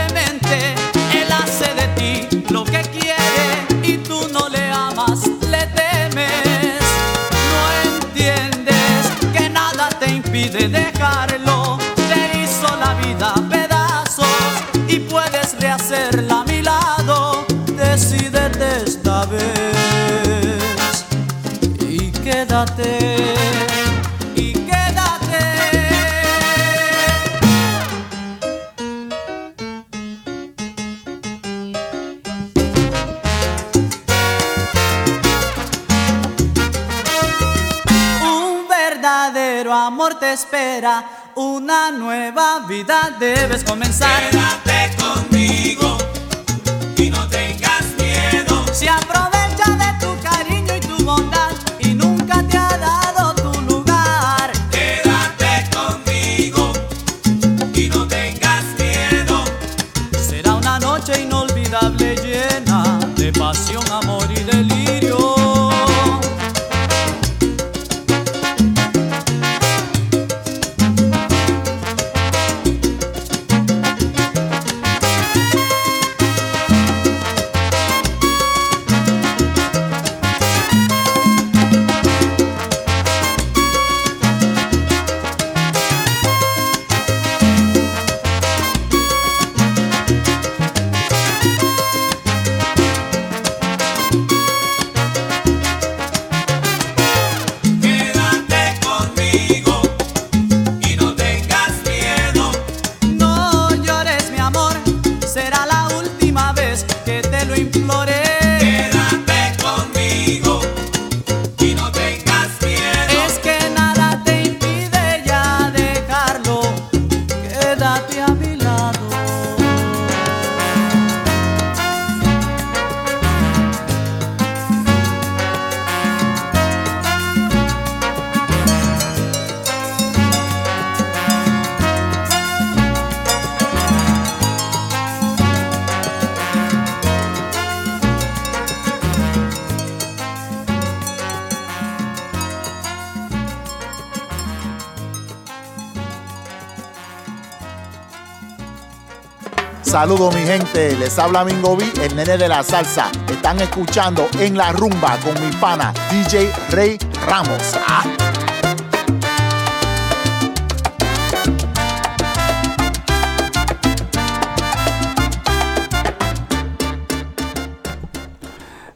Saludos 150.02 150.34
mi 150.34 150.42
gente, 150.42 150.98
les 150.98 151.20
habla 151.20 151.46
Mingo 151.46 151.78
B, 151.78 151.86
el 152.04 152.16
nene 152.16 152.36
de 152.36 152.48
la 152.48 152.64
salsa. 152.64 153.12
Están 153.30 153.60
escuchando 153.60 154.28
en 154.40 154.58
la 154.58 154.72
rumba 154.72 155.20
con 155.20 155.36
mi 155.46 155.56
pana 155.58 155.94
DJ 156.10 156.52
Rey 156.72 156.98
Ramos. 157.28 157.76
Ah. 157.88 158.04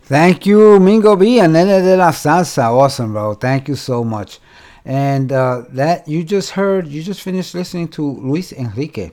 Thank 0.10 0.48
you, 0.48 0.80
Mingo 0.80 1.16
B 1.16 1.40
and 1.40 1.54
Nene 1.54 1.82
de 1.84 1.98
la 1.98 2.12
Salsa. 2.14 2.72
Awesome, 2.72 3.14
bro. 3.14 3.36
Thank 3.36 3.68
you 3.68 3.76
so 3.76 4.04
much. 4.04 4.40
And 4.84 5.32
uh, 5.32 5.66
that 5.70 6.08
you 6.08 6.24
just 6.24 6.54
heard, 6.54 6.88
you 6.88 7.04
just 7.04 7.22
finished 7.22 7.54
listening 7.54 7.90
to 7.90 8.02
Luis 8.02 8.52
Enrique. 8.54 9.12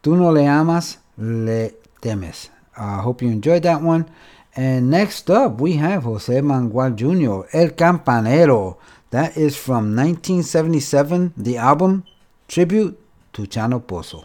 Tú 0.00 0.16
no 0.16 0.32
le 0.32 0.48
amas, 0.48 0.99
le 1.18 1.70
temes. 2.00 2.50
I 2.76 2.98
uh, 2.98 3.02
hope 3.02 3.22
you 3.22 3.30
enjoyed 3.30 3.62
that 3.64 3.82
one. 3.82 4.10
And 4.56 4.90
next 4.90 5.30
up, 5.30 5.60
we 5.60 5.74
have 5.74 6.04
Jose 6.04 6.32
Mangual 6.40 6.96
Jr., 6.96 7.56
El 7.56 7.70
Campanero. 7.70 8.76
That 9.10 9.36
is 9.36 9.56
from 9.56 9.94
1977, 9.96 11.34
the 11.36 11.56
album 11.56 12.04
Tribute 12.48 12.98
to 13.32 13.42
Chano 13.42 13.80
Pozo. 13.80 14.24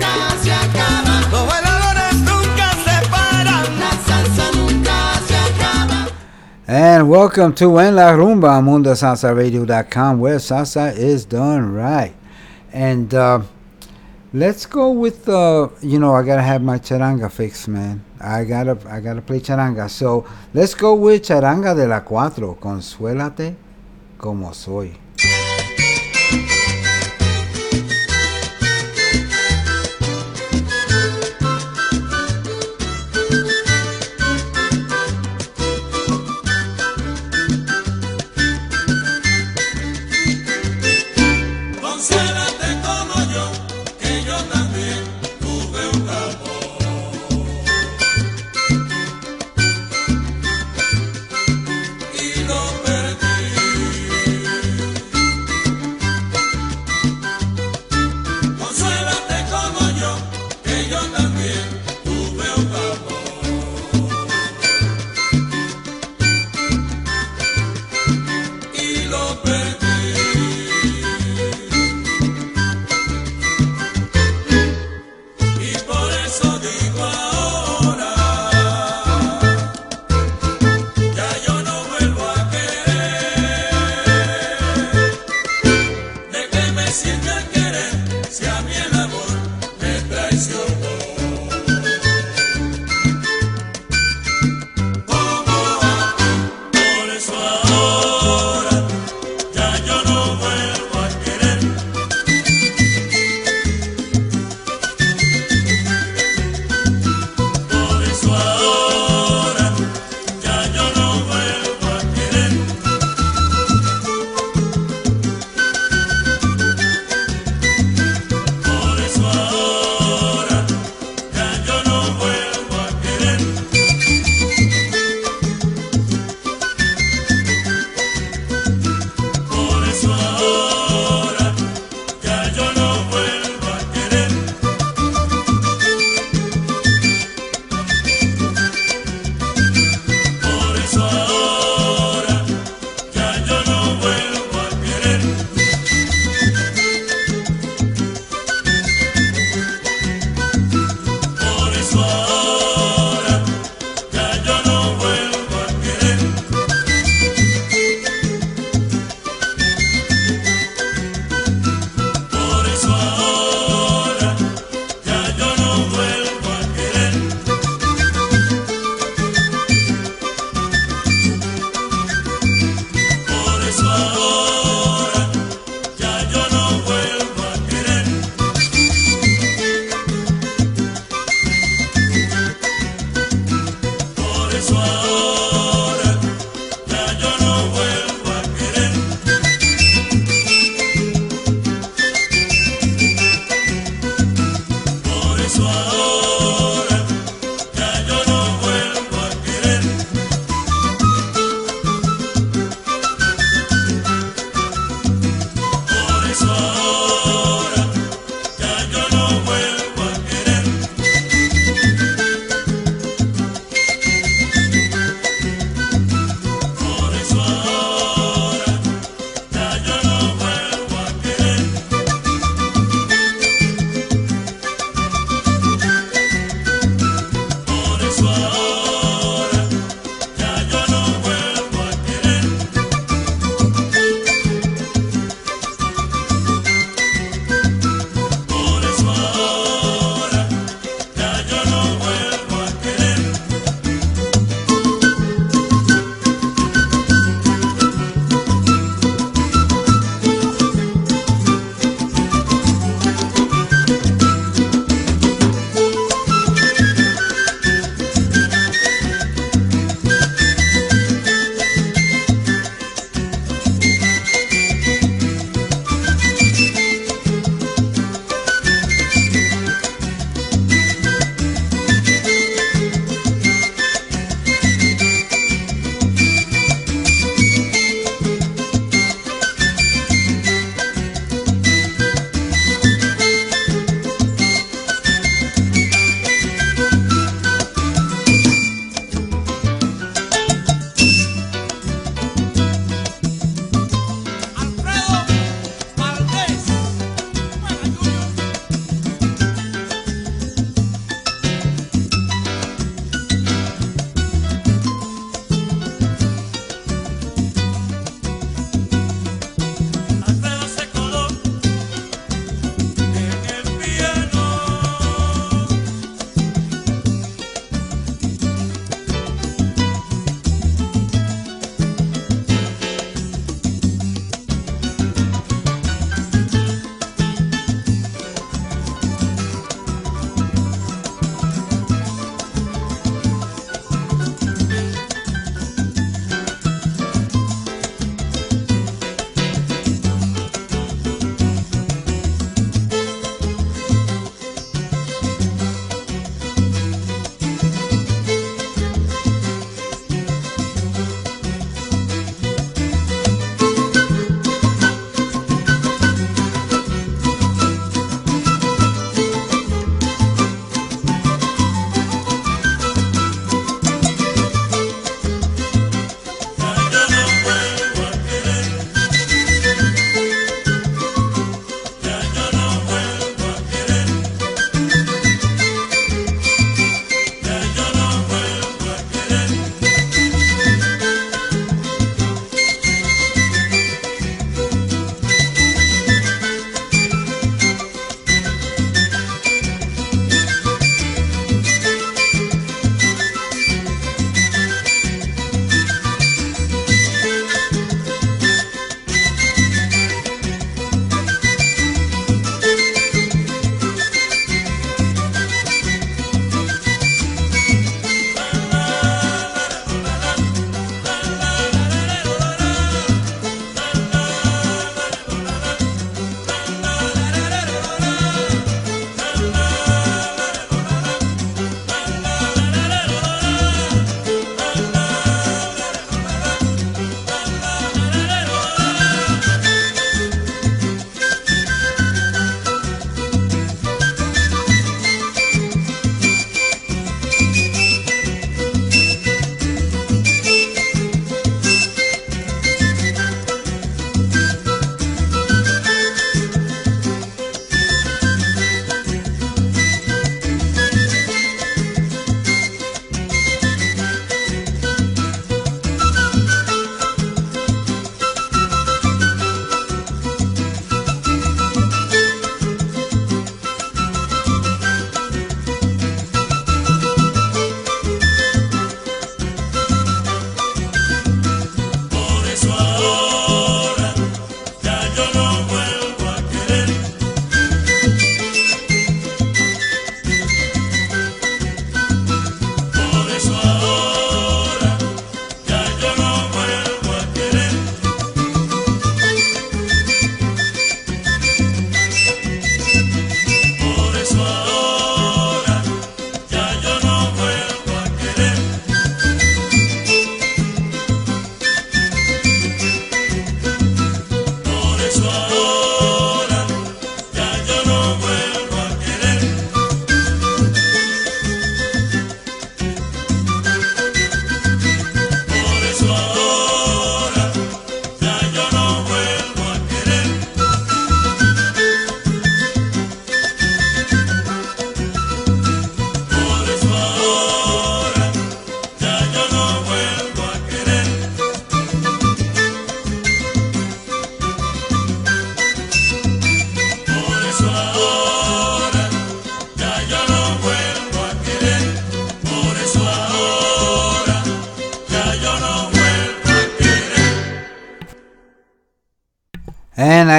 And 6.73 7.09
welcome 7.09 7.53
to 7.55 7.79
En 7.79 7.95
La 7.95 8.13
Rumba 8.13 8.61
MundoSalsaRadio.com 8.61 10.19
where 10.21 10.37
salsa 10.37 10.95
is 10.95 11.25
done 11.25 11.73
right. 11.73 12.15
And 12.71 13.13
uh, 13.13 13.41
let's 14.31 14.65
go 14.65 14.89
with, 14.91 15.27
uh, 15.27 15.67
you 15.81 15.99
know, 15.99 16.15
I 16.15 16.23
gotta 16.23 16.41
have 16.41 16.61
my 16.61 16.79
charanga 16.79 17.29
fixed, 17.29 17.67
man. 17.67 18.05
I 18.21 18.45
gotta, 18.45 18.77
I 18.89 19.01
gotta 19.01 19.21
play 19.21 19.41
charanga. 19.41 19.89
So 19.89 20.25
let's 20.53 20.73
go 20.73 20.95
with 20.95 21.23
charanga 21.23 21.75
de 21.75 21.85
la 21.85 21.99
cuatro. 22.05 22.57
Consuélate 22.57 23.53
como 24.17 24.53
soy. 24.53 25.00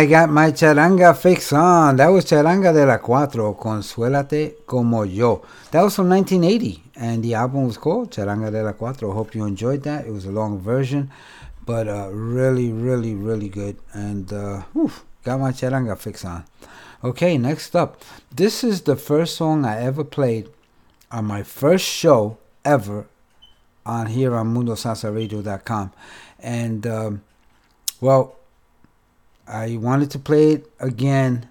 I 0.02 0.06
got 0.06 0.30
my 0.30 0.50
charanga 0.50 1.16
fix 1.16 1.52
on. 1.52 1.94
That 1.94 2.08
was 2.08 2.24
Charanga 2.24 2.74
de 2.74 2.84
la 2.84 2.98
Cuatro, 2.98 3.56
Consuélate 3.56 4.66
como 4.66 5.04
yo. 5.04 5.44
That 5.70 5.82
was 5.82 5.94
from 5.94 6.08
1980, 6.08 6.82
and 6.96 7.22
the 7.22 7.34
album 7.34 7.68
was 7.68 7.78
called 7.78 8.10
Charanga 8.10 8.50
de 8.50 8.64
la 8.64 8.72
Cuatro. 8.72 9.14
Hope 9.14 9.36
you 9.36 9.44
enjoyed 9.44 9.84
that. 9.84 10.04
It 10.04 10.10
was 10.10 10.24
a 10.24 10.32
long 10.32 10.58
version, 10.58 11.08
but 11.64 11.86
uh, 11.86 12.08
really, 12.10 12.72
really, 12.72 13.14
really 13.14 13.48
good. 13.48 13.76
And 13.92 14.32
uh, 14.32 14.62
whew, 14.72 14.90
got 15.22 15.38
my 15.38 15.52
charanga 15.52 15.96
fix 15.96 16.24
on. 16.24 16.46
Okay, 17.04 17.38
next 17.38 17.76
up. 17.76 18.02
This 18.34 18.64
is 18.64 18.82
the 18.82 18.96
first 18.96 19.36
song 19.36 19.64
I 19.64 19.80
ever 19.80 20.02
played 20.02 20.48
on 21.12 21.26
my 21.26 21.44
first 21.44 21.86
show 21.86 22.38
ever 22.64 23.06
on 23.86 24.06
here 24.06 24.34
on 24.34 24.52
MundoSalsaRadio.com. 24.52 25.92
And, 26.40 26.86
um, 26.88 27.22
well, 28.00 28.34
I 29.46 29.76
wanted 29.76 30.10
to 30.12 30.18
play 30.18 30.52
it 30.52 30.72
again 30.78 31.48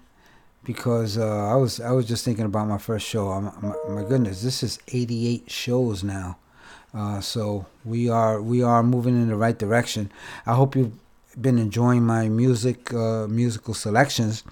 because 0.64 1.18
uh, 1.18 1.48
I 1.48 1.54
was 1.56 1.80
I 1.80 1.90
was 1.90 2.06
just 2.06 2.24
thinking 2.24 2.44
about 2.44 2.68
my 2.68 2.78
first 2.78 3.06
show. 3.06 3.28
I'm, 3.30 3.44
my, 3.88 4.02
goodness, 4.04 4.42
this 4.42 4.62
is 4.62 4.78
88 4.88 5.50
shows 5.50 6.02
now, 6.04 6.38
uh, 6.94 7.20
so 7.20 7.66
we 7.84 8.08
are 8.08 8.40
we 8.40 8.62
are 8.62 8.82
moving 8.82 9.14
in 9.14 9.28
the 9.28 9.36
right 9.36 9.58
direction. 9.58 10.10
I 10.46 10.54
hope 10.54 10.76
you've 10.76 10.92
been 11.40 11.58
enjoying 11.58 12.04
my 12.04 12.28
music 12.28 12.92
uh, 12.94 13.26
musical 13.28 13.74
selections 13.74 14.44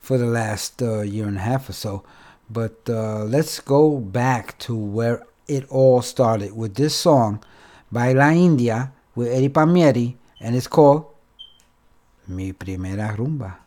for 0.00 0.18
the 0.18 0.26
last 0.26 0.82
uh, 0.82 1.00
year 1.00 1.26
and 1.26 1.36
a 1.36 1.40
half 1.40 1.68
or 1.68 1.72
so. 1.72 2.04
But 2.50 2.80
uh, 2.88 3.24
let's 3.24 3.60
go 3.60 3.98
back 3.98 4.58
to 4.60 4.76
where 4.76 5.24
it 5.48 5.66
all 5.68 6.02
started 6.02 6.54
with 6.54 6.74
this 6.74 6.94
song 6.94 7.42
by 7.90 8.12
La 8.12 8.30
India 8.30 8.92
with 9.14 9.28
Eddie 9.28 9.48
Palmieri, 9.48 10.16
and 10.40 10.56
it's 10.56 10.66
called 10.66 11.11
Mi 12.26 12.52
Primera 12.52 13.10
Rumba. 13.10 13.61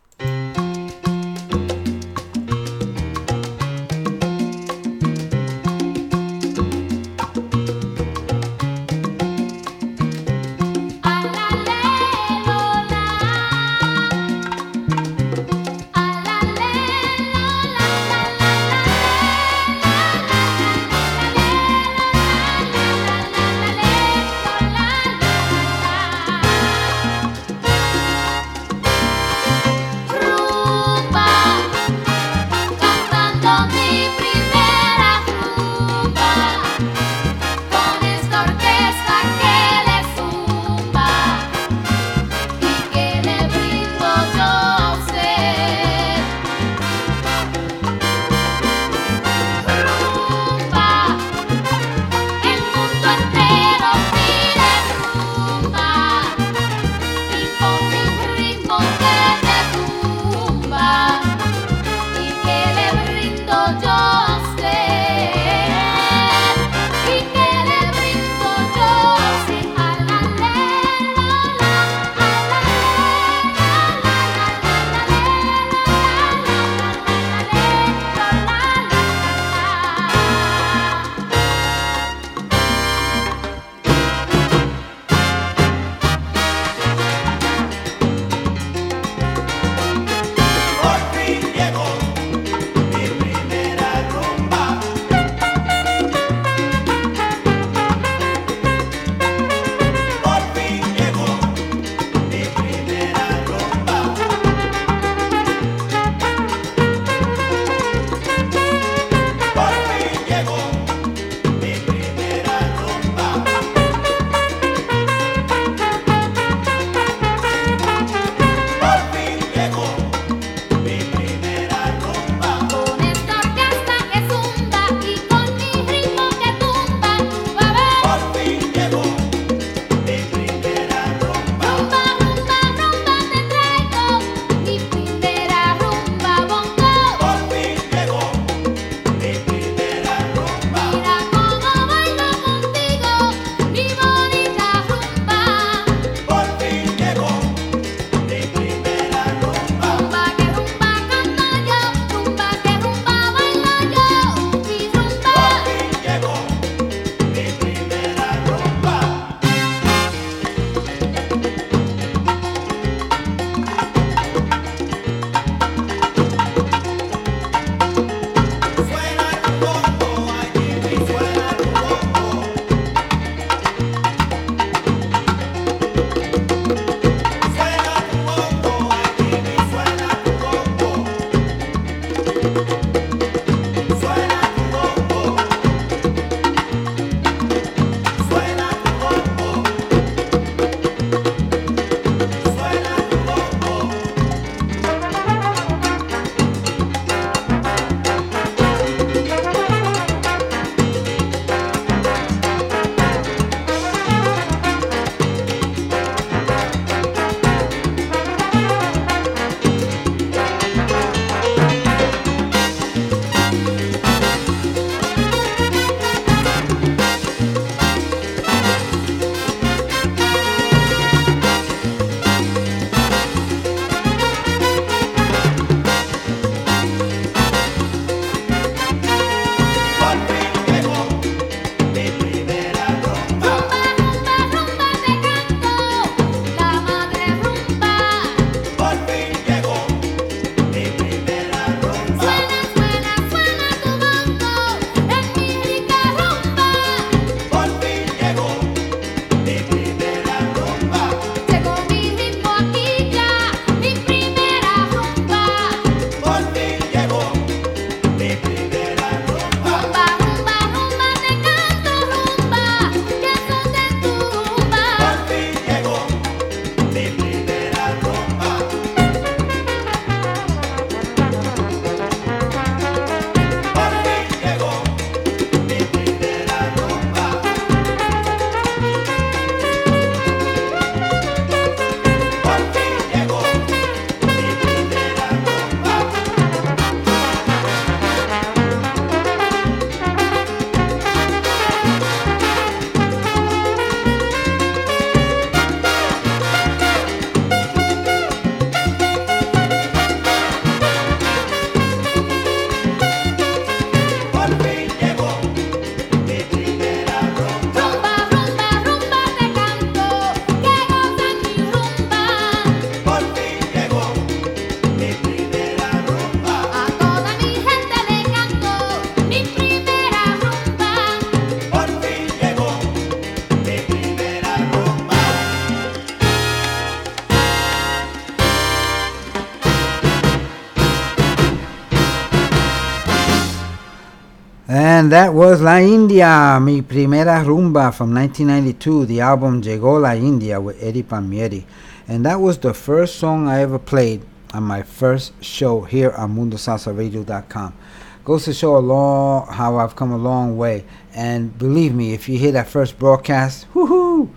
And 335.06 335.12
that 335.12 335.36
was 335.36 335.62
La 335.62 335.78
India, 335.78 336.58
Mi 336.60 336.82
Primera 336.82 337.46
Rumba 337.46 337.94
from 337.94 338.12
1992. 338.12 339.06
The 339.06 339.22
album 339.22 339.62
Llegó 339.62 340.02
La 340.02 340.14
India 340.14 340.60
with 340.60 340.82
Eddie 340.82 341.04
Palmieri. 341.04 341.68
And 342.08 342.26
that 342.26 342.42
was 342.42 342.58
the 342.58 342.74
first 342.74 343.18
song 343.18 343.48
I 343.48 343.62
ever 343.62 343.78
played 343.78 344.24
on 344.52 344.64
my 344.64 344.82
first 344.82 345.34
show 345.44 345.82
here 345.82 346.10
on 346.14 346.36
MundoSalsaRadio.com. 346.36 347.76
Goes 348.24 348.46
to 348.46 348.54
show 348.56 348.80
long, 348.80 349.46
how 349.46 349.78
I've 349.78 349.96
come 349.96 350.12
a 350.12 350.18
long 350.18 350.58
way. 350.58 350.86
And 351.14 351.56
believe 351.56 351.94
me, 351.94 352.16
if 352.16 352.28
you 352.28 352.40
hear 352.40 352.54
that 352.54 352.68
first 352.68 352.98
broadcast, 352.98 353.72
woohoo! 353.76 354.32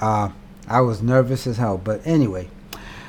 Uh, 0.00 0.28
I 0.68 0.80
was 0.80 1.02
nervous 1.02 1.44
as 1.48 1.56
hell. 1.56 1.76
But 1.76 2.06
anyway, 2.06 2.50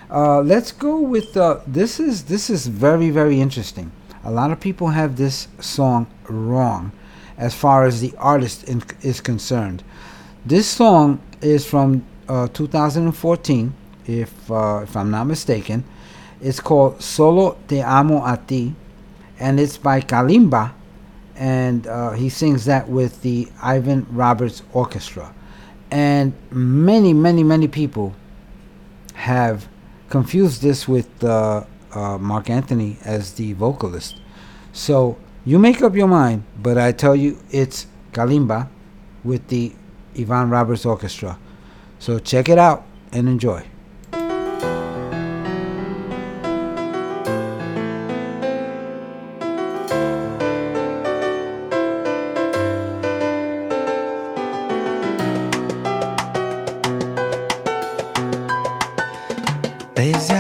uh, 0.10 0.42
let's 0.42 0.72
go 0.72 1.00
with 1.00 1.38
uh, 1.38 1.60
this. 1.68 2.00
Is 2.00 2.24
this 2.24 2.50
is 2.50 2.66
very 2.66 3.12
very 3.12 3.40
interesting. 3.40 3.92
A 4.26 4.32
lot 4.32 4.52
of 4.52 4.60
people 4.60 4.88
have 4.88 5.18
this 5.18 5.50
song 5.60 6.08
wrong, 6.34 6.92
as 7.38 7.54
far 7.54 7.86
as 7.86 8.02
the 8.02 8.14
artist 8.18 8.64
in, 8.66 8.84
is 9.02 9.22
concerned. 9.22 9.84
This 10.46 10.68
song 10.68 11.22
is 11.42 11.66
from 11.66 12.06
uh, 12.28 12.48
2014, 12.50 13.74
if 14.06 14.52
uh, 14.52 14.82
if 14.84 14.96
I'm 14.96 15.12
not 15.12 15.26
mistaken. 15.28 15.84
It's 16.42 16.60
called 16.60 17.02
Solo 17.02 17.58
Te 17.68 17.82
Amo 17.82 18.18
a 18.26 18.38
Ti, 18.38 18.76
and 19.40 19.60
it's 19.60 19.78
by 19.78 20.02
Kalimba, 20.02 20.74
and 21.36 21.88
uh, 21.88 22.12
he 22.12 22.28
sings 22.30 22.66
that 22.66 22.90
with 22.90 23.22
the 23.22 23.48
Ivan 23.62 24.06
Roberts 24.12 24.62
Orchestra. 24.74 25.34
And 25.90 26.34
many, 26.52 27.14
many, 27.14 27.44
many 27.44 27.68
people 27.68 28.14
have 29.14 29.68
confused 30.10 30.62
this 30.62 30.88
with 30.88 31.24
uh, 31.24 31.64
uh, 31.94 32.18
Marc 32.18 32.50
Anthony 32.50 32.98
as 33.06 33.34
the 33.34 33.54
vocalist. 33.54 34.20
So 34.74 35.18
you 35.46 35.60
make 35.60 35.82
up 35.82 35.96
your 35.96 36.08
mind, 36.08 36.44
but 36.62 36.78
I 36.78 36.92
tell 36.92 37.16
you 37.16 37.38
it's 37.52 37.88
Kalimba 38.14 38.70
with 39.24 39.48
the 39.48 39.74
Ivan 40.18 40.50
Roberts 40.50 40.86
Orchestra. 40.86 41.38
So 42.00 42.20
check 42.20 42.50
it 42.50 42.58
out 42.58 42.86
and 43.12 43.28
enjoy. 43.28 43.66
Desde 59.96 60.33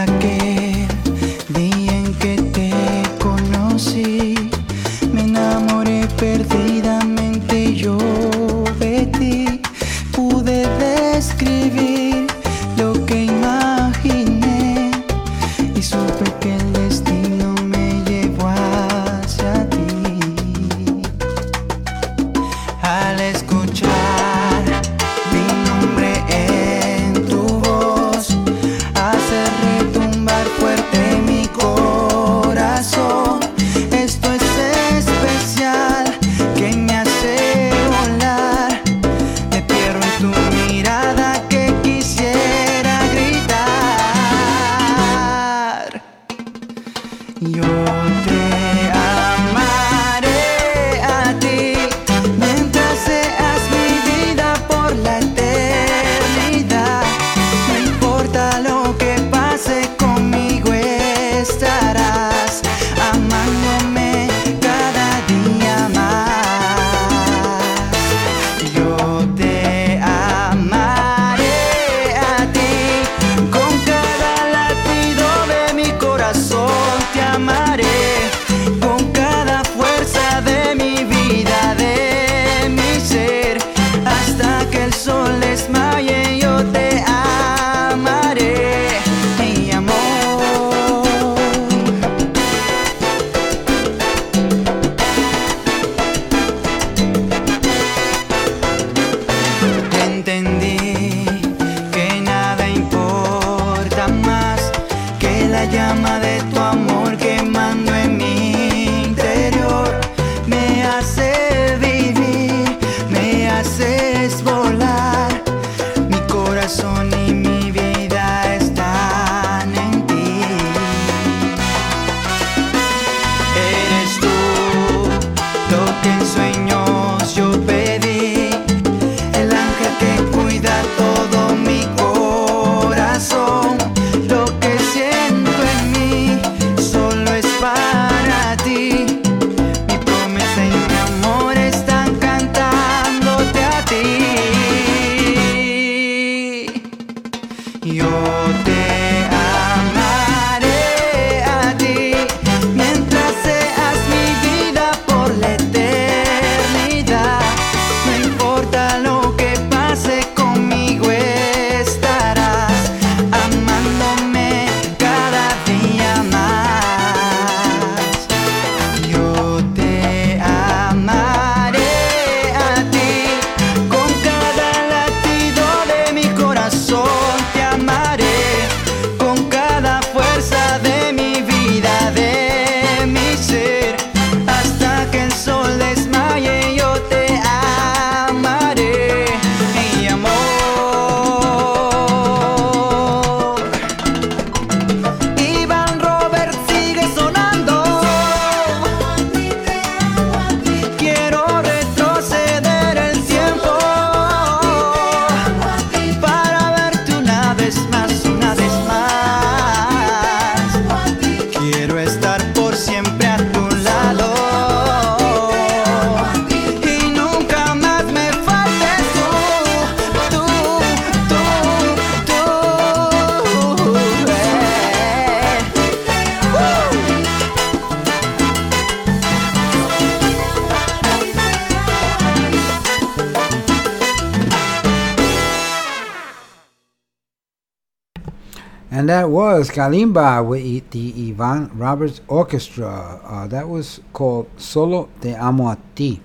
And 239.03 239.09
that 239.09 239.29
was 239.29 239.69
Kalimba 239.69 240.47
with 240.47 240.91
the 240.91 241.13
Ivan 241.27 241.77
Roberts 241.77 242.21
Orchestra. 242.29 243.19
Uh, 243.21 243.47
that 243.47 243.67
was 243.67 243.99
called 244.13 244.49
Solo 244.55 245.09
de 245.19 245.35
Amo 245.35 245.71
a 245.71 245.77
Ti. 245.93 246.21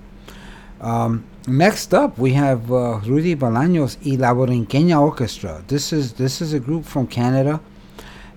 Um, 0.81 1.25
next 1.49 1.93
up, 1.93 2.17
we 2.17 2.35
have 2.35 2.71
uh, 2.71 3.01
Rudy 3.01 3.35
Balaños 3.35 3.97
y 4.07 4.15
La 4.15 4.33
Borinqueña 4.33 5.01
Orchestra. 5.01 5.65
This 5.67 5.93
is, 5.93 6.13
this 6.13 6.41
is 6.41 6.53
a 6.53 6.61
group 6.61 6.85
from 6.85 7.09
Canada. 7.09 7.61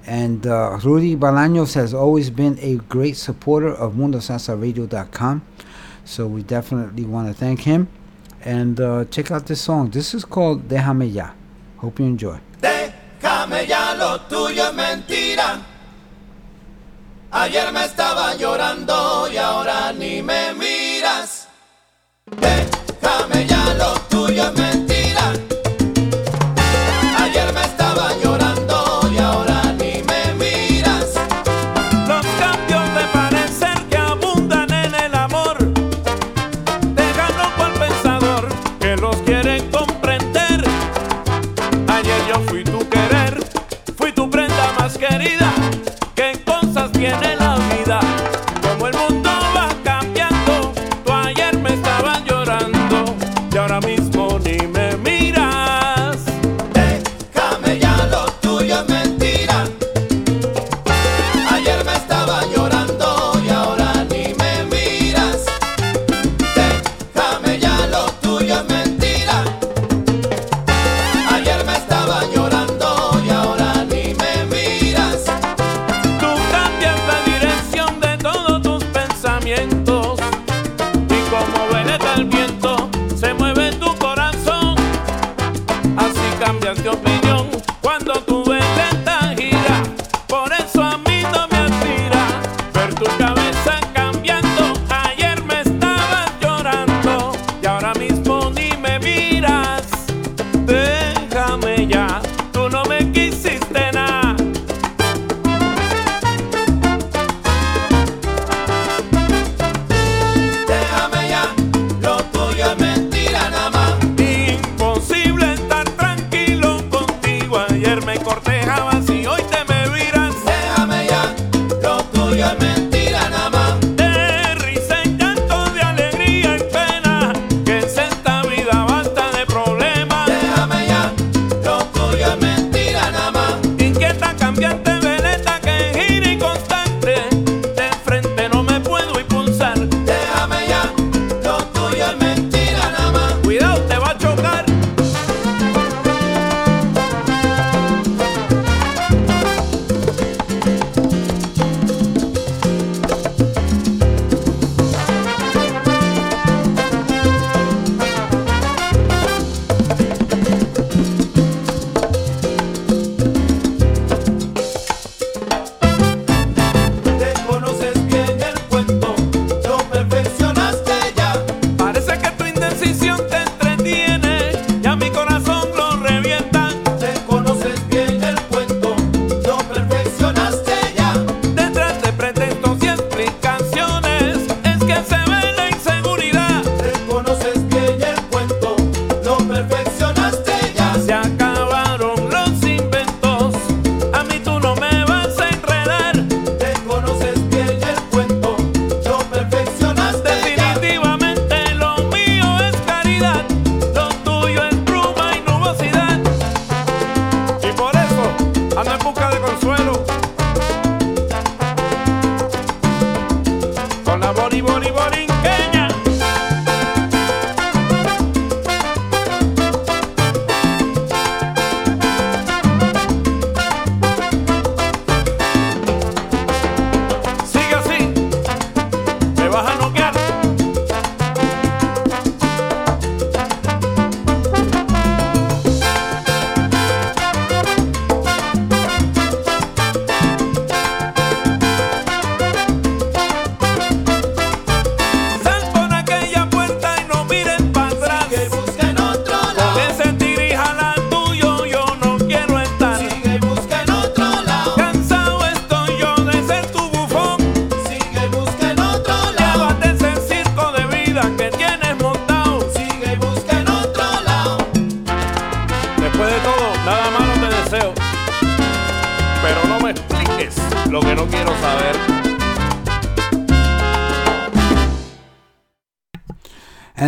And 0.07 0.47
uh, 0.47 0.79
Rudy 0.83 1.15
Balaños 1.15 1.75
has 1.75 1.93
always 1.93 2.31
been 2.31 2.57
a 2.61 2.77
great 2.89 3.17
supporter 3.17 3.69
of 3.71 3.93
MundoSalsaRadio.com. 3.93 5.45
So 6.03 6.25
we 6.25 6.41
definitely 6.41 7.05
want 7.05 7.27
to 7.27 7.35
thank 7.35 7.59
him. 7.59 7.89
And 8.43 8.81
uh, 8.81 9.05
check 9.05 9.29
out 9.29 9.45
this 9.45 9.61
song. 9.61 9.91
This 9.91 10.15
is 10.15 10.25
called 10.25 10.67
Déjame 10.67 11.13
Ya. 11.13 11.29
Hope 11.77 11.99
you 11.99 12.07
enjoy. 12.07 12.39
Déjame 12.59 13.69
ya. 13.69 13.90
lo 14.01 14.19
tuyo 14.21 14.67
es 14.69 14.73
mentira. 14.73 15.59
Ayer 17.31 17.71
me 17.71 17.85
estaba 17.85 18.33
llorando 18.35 19.29
y 19.31 19.37
ahora 19.37 19.93
ni 19.93 20.23
me 20.23 20.53
miras. 20.55 21.47
Déjame 22.25 23.45
ya 23.45 23.63
lo 23.75 23.93
tuyo. 24.09 24.20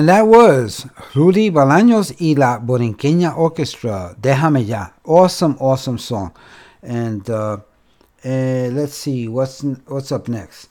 And 0.04 0.10
that 0.10 0.28
was 0.28 0.86
Rudy 1.16 1.50
Balaños 1.50 2.14
y 2.20 2.36
la 2.36 2.60
Borinqueña 2.60 3.38
Orchestra, 3.38 4.14
Déjame 4.20 4.66
Ya. 4.66 4.92
Awesome, 5.06 5.56
awesome 5.62 5.98
song. 5.98 6.34
And 6.82 7.30
uh, 7.30 7.60
uh, 8.26 8.30
let's 8.74 8.96
see, 8.96 9.30
what's, 9.30 9.64
what's 9.88 10.12
up 10.12 10.28
next? 10.28 10.68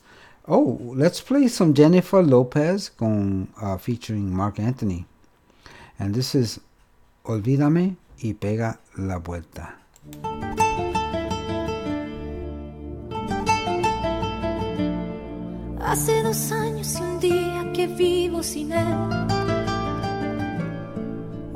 Oh, 0.47 0.77
let's 0.93 1.19
play 1.19 1.47
some 1.47 1.73
Jennifer 1.73 2.21
Lopez 2.21 2.89
con, 2.89 3.51
uh, 3.59 3.77
featuring 3.77 4.31
Marc 4.31 4.59
Anthony. 4.59 5.07
And 5.97 6.13
this 6.13 6.35
is 6.35 6.59
Olvídame 7.25 7.95
y 8.19 8.33
Pega 8.33 8.77
la 8.99 9.17
Vuelta. 9.17 9.73
Hace 15.79 16.21
dos 16.21 16.51
años 16.51 16.95
y 16.99 17.01
un 17.01 17.19
día 17.19 17.62
que 17.73 17.87
vivo 17.87 18.43
sin 18.43 18.71
él. 18.71 18.95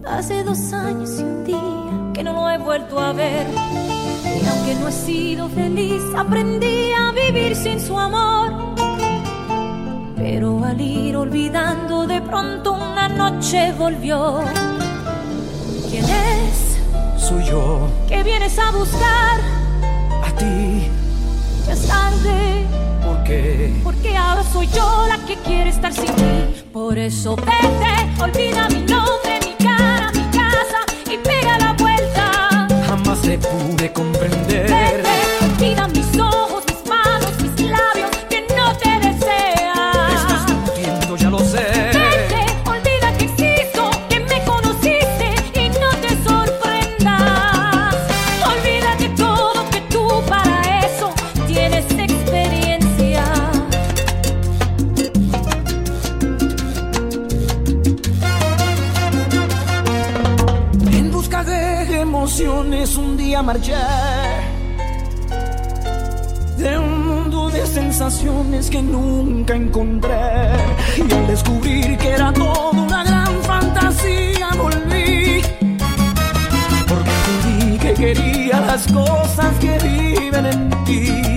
Hace 0.05 0.43
dos 0.43 0.73
años 0.73 1.11
y 1.19 1.23
un 1.23 1.43
día 1.45 2.11
que 2.13 2.23
no 2.23 2.33
lo 2.33 2.49
he 2.49 2.57
vuelto 2.57 2.99
a 2.99 3.13
ver. 3.13 3.45
Y 4.25 4.45
aunque 4.47 4.75
no 4.75 4.87
he 4.87 4.91
sido 4.91 5.47
feliz, 5.49 6.01
aprendí 6.15 6.91
a 6.91 7.11
vivir 7.11 7.55
sin 7.55 7.79
su 7.79 7.97
amor. 7.99 8.51
Pero 10.15 10.63
al 10.65 10.81
ir 10.81 11.15
olvidando, 11.15 12.07
de 12.07 12.19
pronto 12.21 12.73
una 12.73 13.07
noche 13.07 13.71
volvió. 13.73 14.39
¿Quién 15.89 16.05
es? 16.05 16.77
Soy 17.21 17.45
yo, 17.45 17.87
que 18.07 18.23
vienes 18.23 18.57
a 18.57 18.71
buscar? 18.71 19.39
a 20.23 20.31
ti, 20.35 20.87
Ya 21.67 21.73
es 21.73 21.87
tarde. 21.87 22.86
Porque 23.83 24.15
ahora 24.15 24.41
soy 24.53 24.67
yo 24.67 25.05
la 25.09 25.17
que 25.25 25.35
quiere 25.43 25.69
estar 25.69 25.91
sin 25.91 26.05
ti. 26.05 26.63
Por 26.71 26.97
eso 26.97 27.35
vete, 27.35 28.23
olvida 28.23 28.69
mi 28.69 28.79
nombre, 28.83 29.39
mi 29.43 29.53
cara, 29.65 30.09
mi 30.13 30.23
casa 30.31 30.79
y 31.11 31.17
pega 31.17 31.57
la 31.57 31.73
vuelta. 31.73 32.67
Jamás 32.87 33.21
te 33.21 33.37
pude 33.37 33.91
comprender. 33.91 34.69
Vete, 34.69 35.06
marché 63.47 63.75
de 66.57 66.77
un 66.77 67.07
mundo 67.07 67.49
de 67.49 67.65
sensaciones 67.65 68.69
que 68.69 68.81
nunca 68.81 69.55
encontré 69.55 70.49
y 70.97 71.13
al 71.13 71.27
descubrir 71.27 71.97
que 71.97 72.09
era 72.09 72.33
todo 72.33 72.71
una 72.71 73.05
gran 73.05 73.41
fantasía 73.43 74.49
volví. 74.57 75.41
Porque 76.89 77.11
entendí 77.31 77.77
que 77.77 77.93
quería 77.93 78.59
las 78.59 78.85
cosas 78.91 79.57
que 79.61 79.77
viven 79.79 80.45
en 80.45 80.69
ti. 80.83 81.36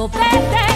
sou 0.00 0.08
pretérita. 0.08 0.69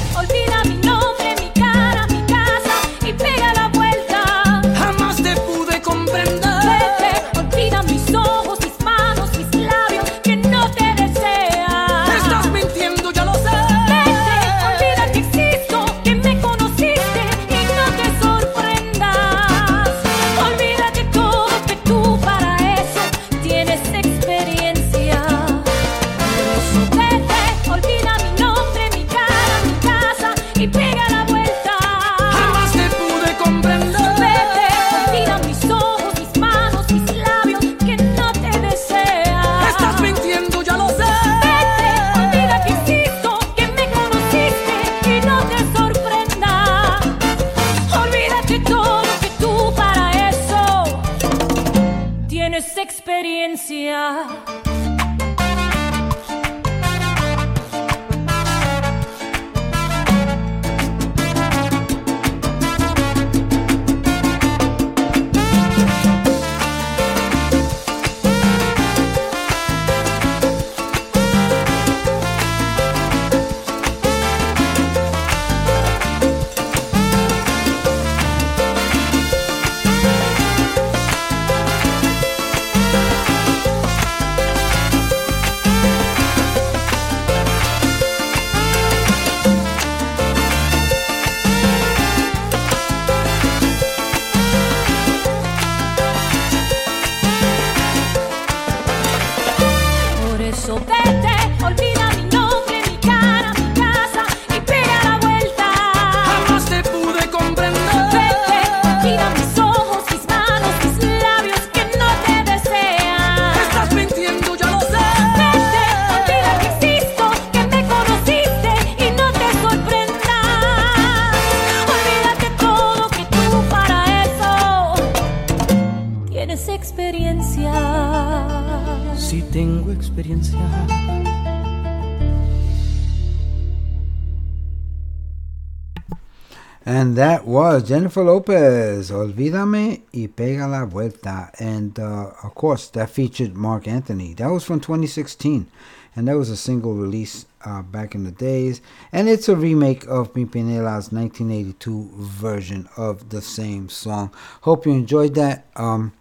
Jennifer 137.84 138.24
Lopez, 138.24 139.10
Olvídame 139.10 140.02
y 140.12 140.28
Pega 140.28 140.66
la 140.66 140.86
Vuelta. 140.86 141.50
And 141.58 141.98
uh, 141.98 142.30
of 142.42 142.54
course, 142.54 142.88
that 142.90 143.10
featured 143.10 143.54
Marc 143.54 143.86
Anthony. 143.86 144.32
That 144.34 144.50
was 144.50 144.64
from 144.64 144.80
2016. 144.80 145.68
And 146.16 146.28
that 146.28 146.36
was 146.36 146.48
a 146.48 146.56
single 146.56 146.94
release 146.94 147.44
uh, 147.64 147.82
back 147.82 148.14
in 148.14 148.24
the 148.24 148.30
days. 148.30 148.80
And 149.12 149.28
it's 149.28 149.48
a 149.48 149.56
remake 149.56 150.06
of 150.06 150.32
Pimpinela's 150.32 151.12
1982 151.12 152.10
version 152.16 152.88
of 152.96 153.28
the 153.28 153.42
same 153.42 153.88
song. 153.88 154.32
Hope 154.62 154.86
you 154.86 154.92
enjoyed 154.92 155.34
that. 155.34 155.66
Um, 155.76 156.12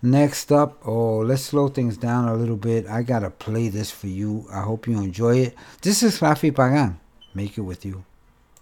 next 0.00 0.52
up, 0.52 0.80
oh, 0.86 1.18
let's 1.18 1.42
slow 1.42 1.68
things 1.68 1.98
down 1.98 2.28
a 2.28 2.34
little 2.34 2.56
bit. 2.56 2.86
I 2.86 3.02
got 3.02 3.20
to 3.20 3.30
play 3.30 3.68
this 3.68 3.90
for 3.90 4.06
you. 4.06 4.46
I 4.50 4.62
hope 4.62 4.86
you 4.86 4.98
enjoy 4.98 5.38
it. 5.38 5.54
This 5.82 6.02
is 6.02 6.20
Rafi 6.20 6.54
Pagan. 6.54 6.98
Make 7.34 7.58
it 7.58 7.62
with 7.62 7.84
you. 7.84 8.04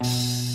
Olvídame 0.01 0.53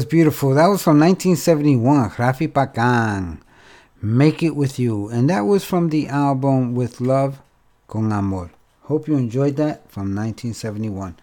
was 0.00 0.06
beautiful. 0.06 0.54
That 0.54 0.68
was 0.68 0.82
from 0.82 0.98
1971, 0.98 2.12
Rafi 2.12 2.48
Pagan. 2.48 3.42
Make 4.00 4.42
It 4.42 4.56
With 4.56 4.78
You. 4.78 5.10
And 5.10 5.28
that 5.28 5.42
was 5.42 5.62
from 5.62 5.90
the 5.90 6.08
album 6.08 6.74
With 6.74 7.02
Love 7.02 7.38
Con 7.86 8.10
Amor. 8.10 8.50
Hope 8.84 9.08
you 9.08 9.18
enjoyed 9.18 9.56
that 9.56 9.90
from 9.90 10.14
1971. 10.16 11.16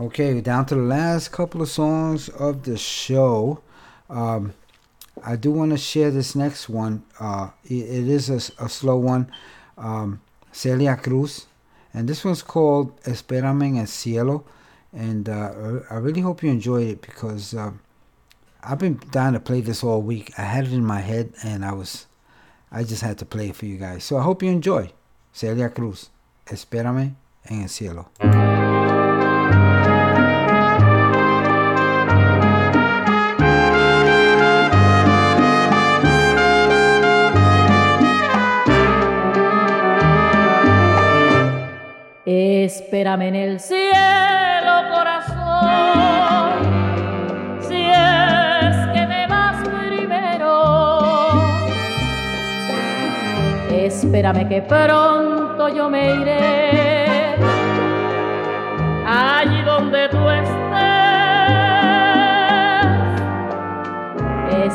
Okay, 0.00 0.40
down 0.40 0.66
to 0.66 0.74
the 0.74 0.80
last 0.80 1.30
couple 1.30 1.62
of 1.62 1.68
songs 1.68 2.28
of 2.30 2.64
the 2.64 2.76
show. 2.76 3.62
Um, 4.10 4.54
I 5.24 5.36
do 5.36 5.52
want 5.52 5.70
to 5.70 5.78
share 5.78 6.10
this 6.10 6.34
next 6.34 6.68
one. 6.68 7.04
Uh, 7.20 7.50
it, 7.64 7.84
It 7.84 8.08
is 8.08 8.30
a 8.30 8.68
slow 8.68 8.96
one. 8.96 9.30
Um, 9.78 10.20
Celia 10.50 10.96
Cruz. 10.96 11.46
And 11.94 12.08
this 12.08 12.24
one's 12.24 12.42
called 12.42 13.00
Espérame 13.02 13.62
en 13.62 13.76
el 13.76 13.86
Cielo. 13.86 14.44
And 14.92 15.28
uh, 15.28 15.82
I 15.88 15.94
really 15.98 16.20
hope 16.20 16.42
you 16.42 16.50
enjoyed 16.50 16.88
it 16.88 17.00
because 17.00 17.54
uh, 17.54 17.70
I've 18.64 18.78
been 18.78 19.00
dying 19.10 19.34
to 19.34 19.40
play 19.40 19.60
this 19.60 19.82
all 19.82 20.00
week. 20.02 20.32
I 20.38 20.42
had 20.42 20.66
it 20.66 20.72
in 20.72 20.84
my 20.84 21.00
head 21.00 21.32
and 21.42 21.64
I 21.64 21.72
was, 21.72 22.06
I 22.70 22.84
just 22.84 23.02
had 23.02 23.18
to 23.18 23.24
play 23.24 23.48
it 23.48 23.56
for 23.56 23.66
you 23.66 23.76
guys. 23.76 24.04
So 24.04 24.16
I 24.16 24.22
hope 24.22 24.42
you 24.42 24.50
enjoy. 24.50 24.92
Celia 25.32 25.68
Cruz. 25.70 26.10
Espérame 26.46 27.16
en 27.44 27.62
el 27.62 27.68
cielo. 27.68 28.10
Espérame 42.24 43.22
en 43.22 43.34
el 43.34 43.60
cielo, 43.60 44.31
Espérame 54.12 54.46
que 54.46 54.60
pronto 54.60 55.68
yo 55.70 55.88
me 55.88 56.16
iré 56.16 57.34
allí 59.06 59.62
donde 59.62 60.06
tú 60.10 60.28
estés. 60.28 60.52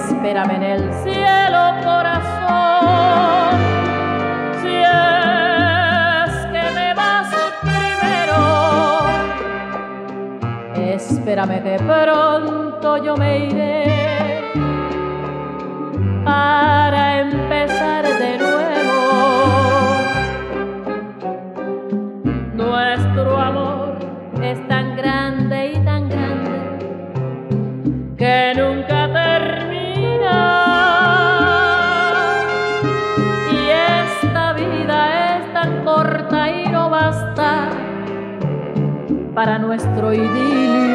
Espérame 0.09 0.55
en 0.55 0.63
el 0.63 0.91
cielo, 1.03 1.75
corazón, 1.83 3.59
si 4.59 4.73
es 4.73 6.33
que 6.47 6.71
me 6.73 6.95
vas 6.95 7.29
primero. 7.61 8.41
Espérame 10.95 11.61
que 11.61 11.77
pronto 11.85 12.97
yo 13.03 13.15
me 13.15 13.45
iré 13.45 14.51
para 16.25 17.19
empezar 17.19 17.96
que 28.27 28.53
nunca 28.57 28.99
termina. 29.23 30.37
Y 33.57 33.57
esta 34.03 34.51
vida 34.51 34.97
es 35.37 35.53
tan 35.53 35.85
corta 35.85 36.49
y 36.51 36.67
no 36.67 36.89
basta 36.89 37.69
para 39.33 39.57
nuestro 39.59 40.13
idilio. 40.13 40.86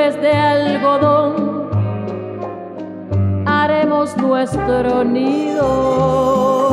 Nubes 0.00 0.20
de 0.22 0.32
algodón, 0.32 1.68
haremos 3.46 4.16
nuestro 4.16 5.04
nido. 5.04 6.69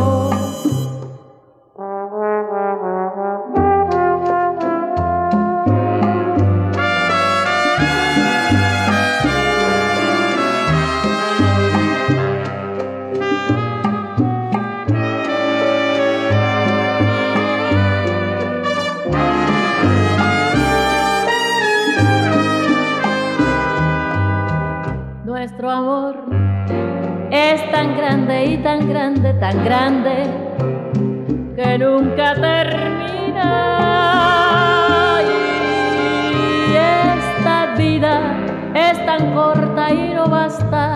Tan 29.47 29.63
grande, 29.63 30.15
que 31.55 31.77
nunca 31.77 32.33
termina. 32.33 33.49
Y 35.23 36.75
esta 36.75 37.75
vida 37.77 38.13
es 38.75 39.05
tan 39.05 39.33
corta 39.33 39.93
y 39.93 40.13
no 40.13 40.27
basta 40.27 40.95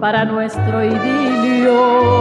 para 0.00 0.24
nuestro 0.24 0.82
idilio. 0.82 2.16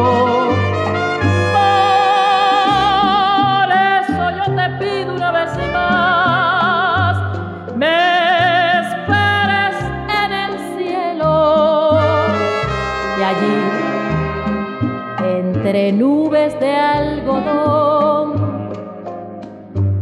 Entre 15.76 15.92
nubes 15.92 16.58
de 16.60 16.72
algodón, 16.72 18.36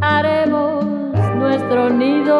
haremos 0.02 0.86
nuestro 1.36 1.90
nido. 1.90 2.40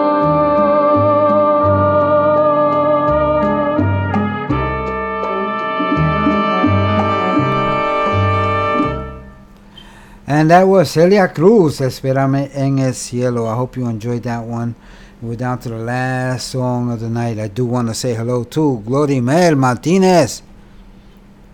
And 10.28 10.50
that 10.52 10.68
was 10.68 10.92
Celia 10.92 11.34
Cruz, 11.34 11.82
Espérame 11.82 12.52
en 12.54 12.78
el 12.80 12.94
Cielo. 12.94 13.48
I 13.48 13.56
hope 13.56 13.78
you 13.78 13.88
enjoyed 13.88 14.22
that 14.24 14.44
one. 14.44 14.76
We're 15.24 15.38
down 15.38 15.58
to 15.60 15.70
the 15.70 15.78
last 15.78 16.50
song 16.50 16.92
of 16.92 17.00
the 17.00 17.10
night. 17.10 17.40
I 17.40 17.48
do 17.48 17.66
want 17.66 17.88
to 17.88 17.96
say 17.96 18.14
hello 18.14 18.44
to 18.44 18.84
Gloria 18.86 19.22
Mel 19.22 19.56
Martinez. 19.56 20.44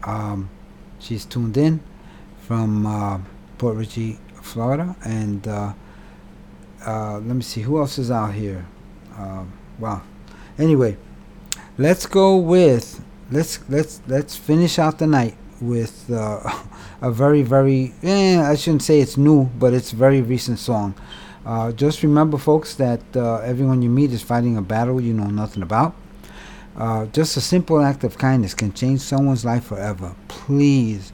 Um, 0.04 0.50
she's 1.00 1.26
tuned 1.26 1.58
in 1.58 1.82
from 2.42 2.86
uh, 2.86 3.20
Port 3.58 3.76
Richey, 3.78 4.20
Florida. 4.42 4.96
And 5.04 5.48
uh, 5.48 5.74
uh, 6.86 7.14
let 7.14 7.36
me 7.36 7.42
see, 7.42 7.62
who 7.62 7.80
else 7.80 7.98
is 7.98 8.12
out 8.12 8.34
here? 8.34 8.66
Uh, 9.16 9.46
wow. 9.80 10.02
Anyway, 10.58 10.98
let's 11.78 12.06
go 12.06 12.38
with 12.38 13.02
let's 13.32 13.60
let's 13.70 14.02
let's 14.08 14.36
finish 14.36 14.80
out 14.80 14.98
the 14.98 15.08
night 15.08 15.36
with 15.62 16.10
uh, 16.12 16.42
a 17.02 17.12
very 17.12 17.42
very 17.42 17.94
eh, 18.04 18.42
I 18.42 18.56
shouldn't 18.56 18.84
say 18.84 19.00
it's 19.00 19.18
new, 19.18 19.46
but 19.58 19.74
it's 19.74 19.92
very 19.92 20.22
recent 20.22 20.60
song. 20.60 20.96
Uh, 21.46 21.72
just 21.72 22.04
remember, 22.04 22.38
folks, 22.38 22.76
that 22.76 23.02
uh, 23.16 23.38
everyone 23.38 23.82
you 23.82 23.90
meet 23.90 24.12
is 24.12 24.22
fighting 24.22 24.58
a 24.58 24.62
battle 24.62 25.00
you 25.00 25.14
know 25.14 25.28
nothing 25.28 25.64
about. 25.64 25.96
Uh, 26.76 27.06
just 27.08 27.36
a 27.36 27.42
simple 27.42 27.82
act 27.82 28.04
of 28.04 28.18
kindness 28.18 28.54
can 28.54 28.72
change 28.74 29.02
someone's 29.02 29.44
life 29.44 29.66
forever. 29.66 30.16
Please 30.28 31.12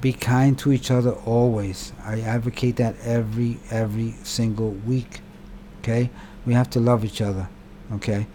be 0.00 0.12
kind 0.12 0.58
to 0.58 0.72
each 0.72 0.90
other 0.90 1.12
always. 1.12 1.92
I 2.04 2.20
advocate 2.20 2.76
that 2.76 2.96
every 3.02 3.58
every 3.70 4.14
single 4.22 4.70
week. 4.70 5.20
Okay, 5.80 6.10
we 6.46 6.54
have 6.54 6.70
to 6.70 6.80
love 6.80 7.04
each 7.04 7.20
other. 7.20 7.48
Okay. 7.92 8.26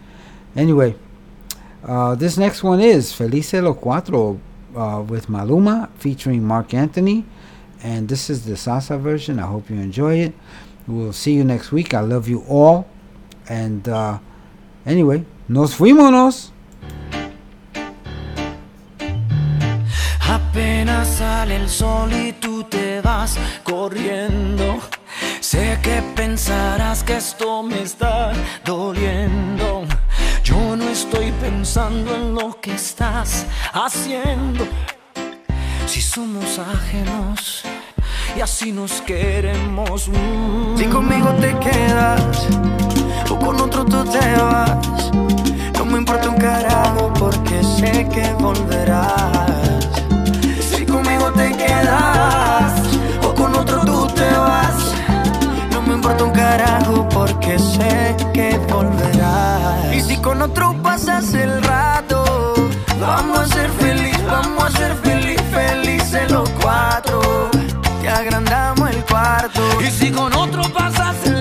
Anyway, 0.56 0.96
uh, 1.84 2.14
this 2.14 2.36
next 2.36 2.62
one 2.62 2.80
is 2.80 3.12
Felices 3.12 3.62
los 3.62 3.76
Cuatro 3.76 4.38
uh, 4.76 5.02
with 5.02 5.26
Maluma 5.26 5.90
featuring 5.96 6.44
Marc 6.44 6.74
Anthony. 6.74 7.24
And 7.82 8.08
this 8.08 8.30
is 8.30 8.46
the 8.46 8.54
salsa 8.54 8.98
version. 8.98 9.38
I 9.38 9.46
hope 9.46 9.68
you 9.68 9.76
enjoy 9.76 10.16
it. 10.16 10.34
We'll 10.86 11.12
see 11.12 11.34
you 11.34 11.44
next 11.44 11.70
week. 11.70 11.92
I 11.92 12.00
love 12.00 12.28
you 12.28 12.42
all. 12.48 12.88
And 13.48 13.86
uh, 13.88 14.18
anyway, 14.86 15.24
nos 15.48 15.76
fuimos. 15.76 16.50
sale 21.18 21.56
el 21.56 21.68
sol 21.68 22.12
y 22.12 22.32
tú 22.32 22.64
te 22.64 23.00
vas 23.00 23.38
corriendo. 23.62 24.80
Sé 25.40 25.78
que 25.80 26.02
pensarás 26.16 27.04
que 27.04 27.16
esto 27.16 27.62
me 27.62 27.82
está 27.82 28.32
doliendo. 28.64 29.84
Yo 30.42 30.76
no 30.76 30.88
estoy 30.88 31.30
pensando 31.40 32.16
en 32.16 32.34
lo 32.34 32.60
que 32.60 32.74
estás 32.74 33.46
haciendo. 33.72 34.66
Si 35.86 36.00
somos 36.00 36.58
ajenos 36.58 37.62
y 38.36 38.40
así 38.40 38.72
nos 38.72 39.00
queremos. 39.02 40.08
Mm. 40.08 40.76
Si 40.76 40.84
conmigo 40.86 41.28
te 41.34 41.56
quedas 41.58 42.48
o 43.30 43.38
con 43.38 43.60
otro 43.60 43.84
tú 43.84 44.04
te 44.04 44.36
vas, 44.42 45.12
no 45.78 45.84
me 45.84 45.98
importa 45.98 46.28
un 46.28 46.38
carajo 46.38 47.12
porque 47.16 47.62
sé 47.62 48.08
que 48.12 48.32
volverás. 48.42 49.53
Quedas 52.04 52.72
o 53.22 53.34
con 53.34 53.54
otro 53.54 53.80
tú 53.84 54.06
te 54.14 54.30
vas, 54.36 54.94
no 55.72 55.82
me 55.82 55.94
importa 55.94 56.24
un 56.24 56.32
carajo 56.32 57.08
porque 57.08 57.58
sé 57.58 58.14
que 58.32 58.58
volverás. 58.68 59.94
Y 59.94 60.00
si 60.00 60.16
con 60.18 60.42
otro 60.42 60.74
pasas 60.82 61.32
el 61.34 61.62
rato, 61.62 62.54
vamos 63.00 63.38
a 63.38 63.46
ser 63.46 63.70
feliz, 63.70 64.18
vamos 64.26 64.64
a 64.64 64.70
ser 64.70 64.94
feliz, 64.96 65.40
felices 65.52 66.30
los 66.30 66.48
cuatro. 66.60 67.20
Te 68.02 68.08
agrandamos 68.08 68.90
el 68.90 69.02
cuarto. 69.04 69.62
Y 69.80 69.90
si 69.90 70.10
con 70.10 70.32
otro 70.34 70.62
pasas 70.74 71.16
el 71.24 71.33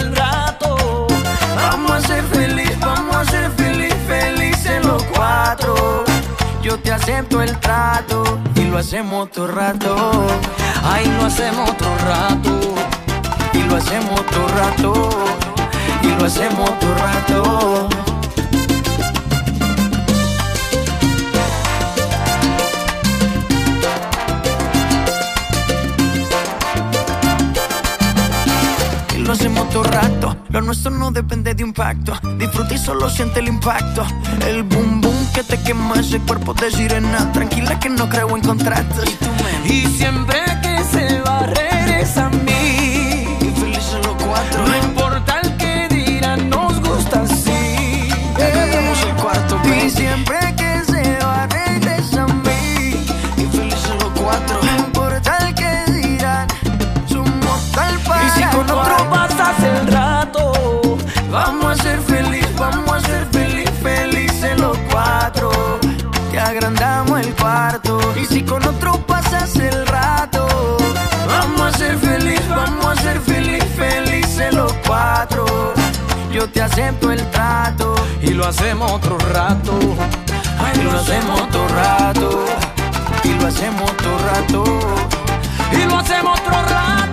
acepto 6.93 7.41
el 7.41 7.57
trato 7.59 8.23
y 8.55 8.65
lo 8.65 8.77
hacemos 8.77 9.31
todo 9.31 9.47
rato. 9.47 10.27
Ay, 10.83 11.05
lo 11.17 11.25
hacemos 11.25 11.69
otro 11.71 11.89
rato. 12.05 12.59
Y 13.53 13.63
lo 13.63 13.75
hacemos 13.77 14.25
todo 14.27 14.47
rato. 14.49 15.09
Y 16.03 16.07
lo 16.07 16.25
hacemos 16.25 16.79
todo 16.79 16.95
rato. 16.95 17.89
Y 29.15 29.17
lo 29.19 29.33
hacemos 29.33 29.69
todo 29.69 29.83
rato. 29.83 30.12
Lo 30.53 30.61
nuestro 30.61 30.91
no 30.91 31.09
depende 31.09 31.55
de 31.55 31.63
un 31.63 31.73
pacto. 31.73 32.13
Disfruta 32.37 32.75
y 32.75 32.77
solo 32.77 33.09
siente 33.09 33.39
el 33.39 33.47
impacto. 33.47 34.05
El 34.47 34.61
boom 34.61 35.01
boom 35.01 35.33
que 35.33 35.43
te 35.43 35.59
quema 35.63 35.95
ese 35.95 36.19
cuerpo 36.19 36.53
de 36.53 36.69
sirena. 36.69 37.31
Tranquila 37.31 37.79
que 37.79 37.89
no 37.89 38.07
creo 38.07 38.35
en 38.35 38.43
contratos. 38.43 39.09
Y 39.65 39.87
siempre 39.87 40.37
que 40.61 40.83
se 40.83 41.21
va, 41.21 41.39
regresa 41.39 42.27
a 42.27 42.29
mí. 42.29 42.52
Si 68.33 68.41
con 68.41 68.65
otro 68.67 68.93
pasas 69.05 69.55
el 69.57 69.85
rato, 69.85 70.47
vamos 71.27 71.61
a 71.61 71.77
ser 71.77 71.97
feliz, 71.99 72.41
vamos 72.49 72.87
a 72.87 72.95
ser 72.95 73.21
feliz, 73.21 73.63
felices 73.75 74.51
los 74.55 74.73
cuatro. 74.87 75.45
Yo 76.31 76.49
te 76.49 76.63
acepto 76.63 77.11
el 77.11 77.21
trato 77.29 77.93
y 78.23 78.31
lo 78.31 78.47
hacemos 78.47 78.91
otro 78.91 79.19
rato. 79.31 79.77
y 80.73 80.81
lo 80.81 80.91
hacemos 80.99 81.47
todo 81.51 81.67
rato. 81.67 82.45
Y 83.23 83.33
lo 83.35 83.47
hacemos 83.47 83.95
todo 83.97 84.17
rato. 84.17 84.63
Y 85.71 85.85
lo 85.85 85.99
hacemos 85.99 86.39
otro 86.39 86.61
rato. 86.63 87.12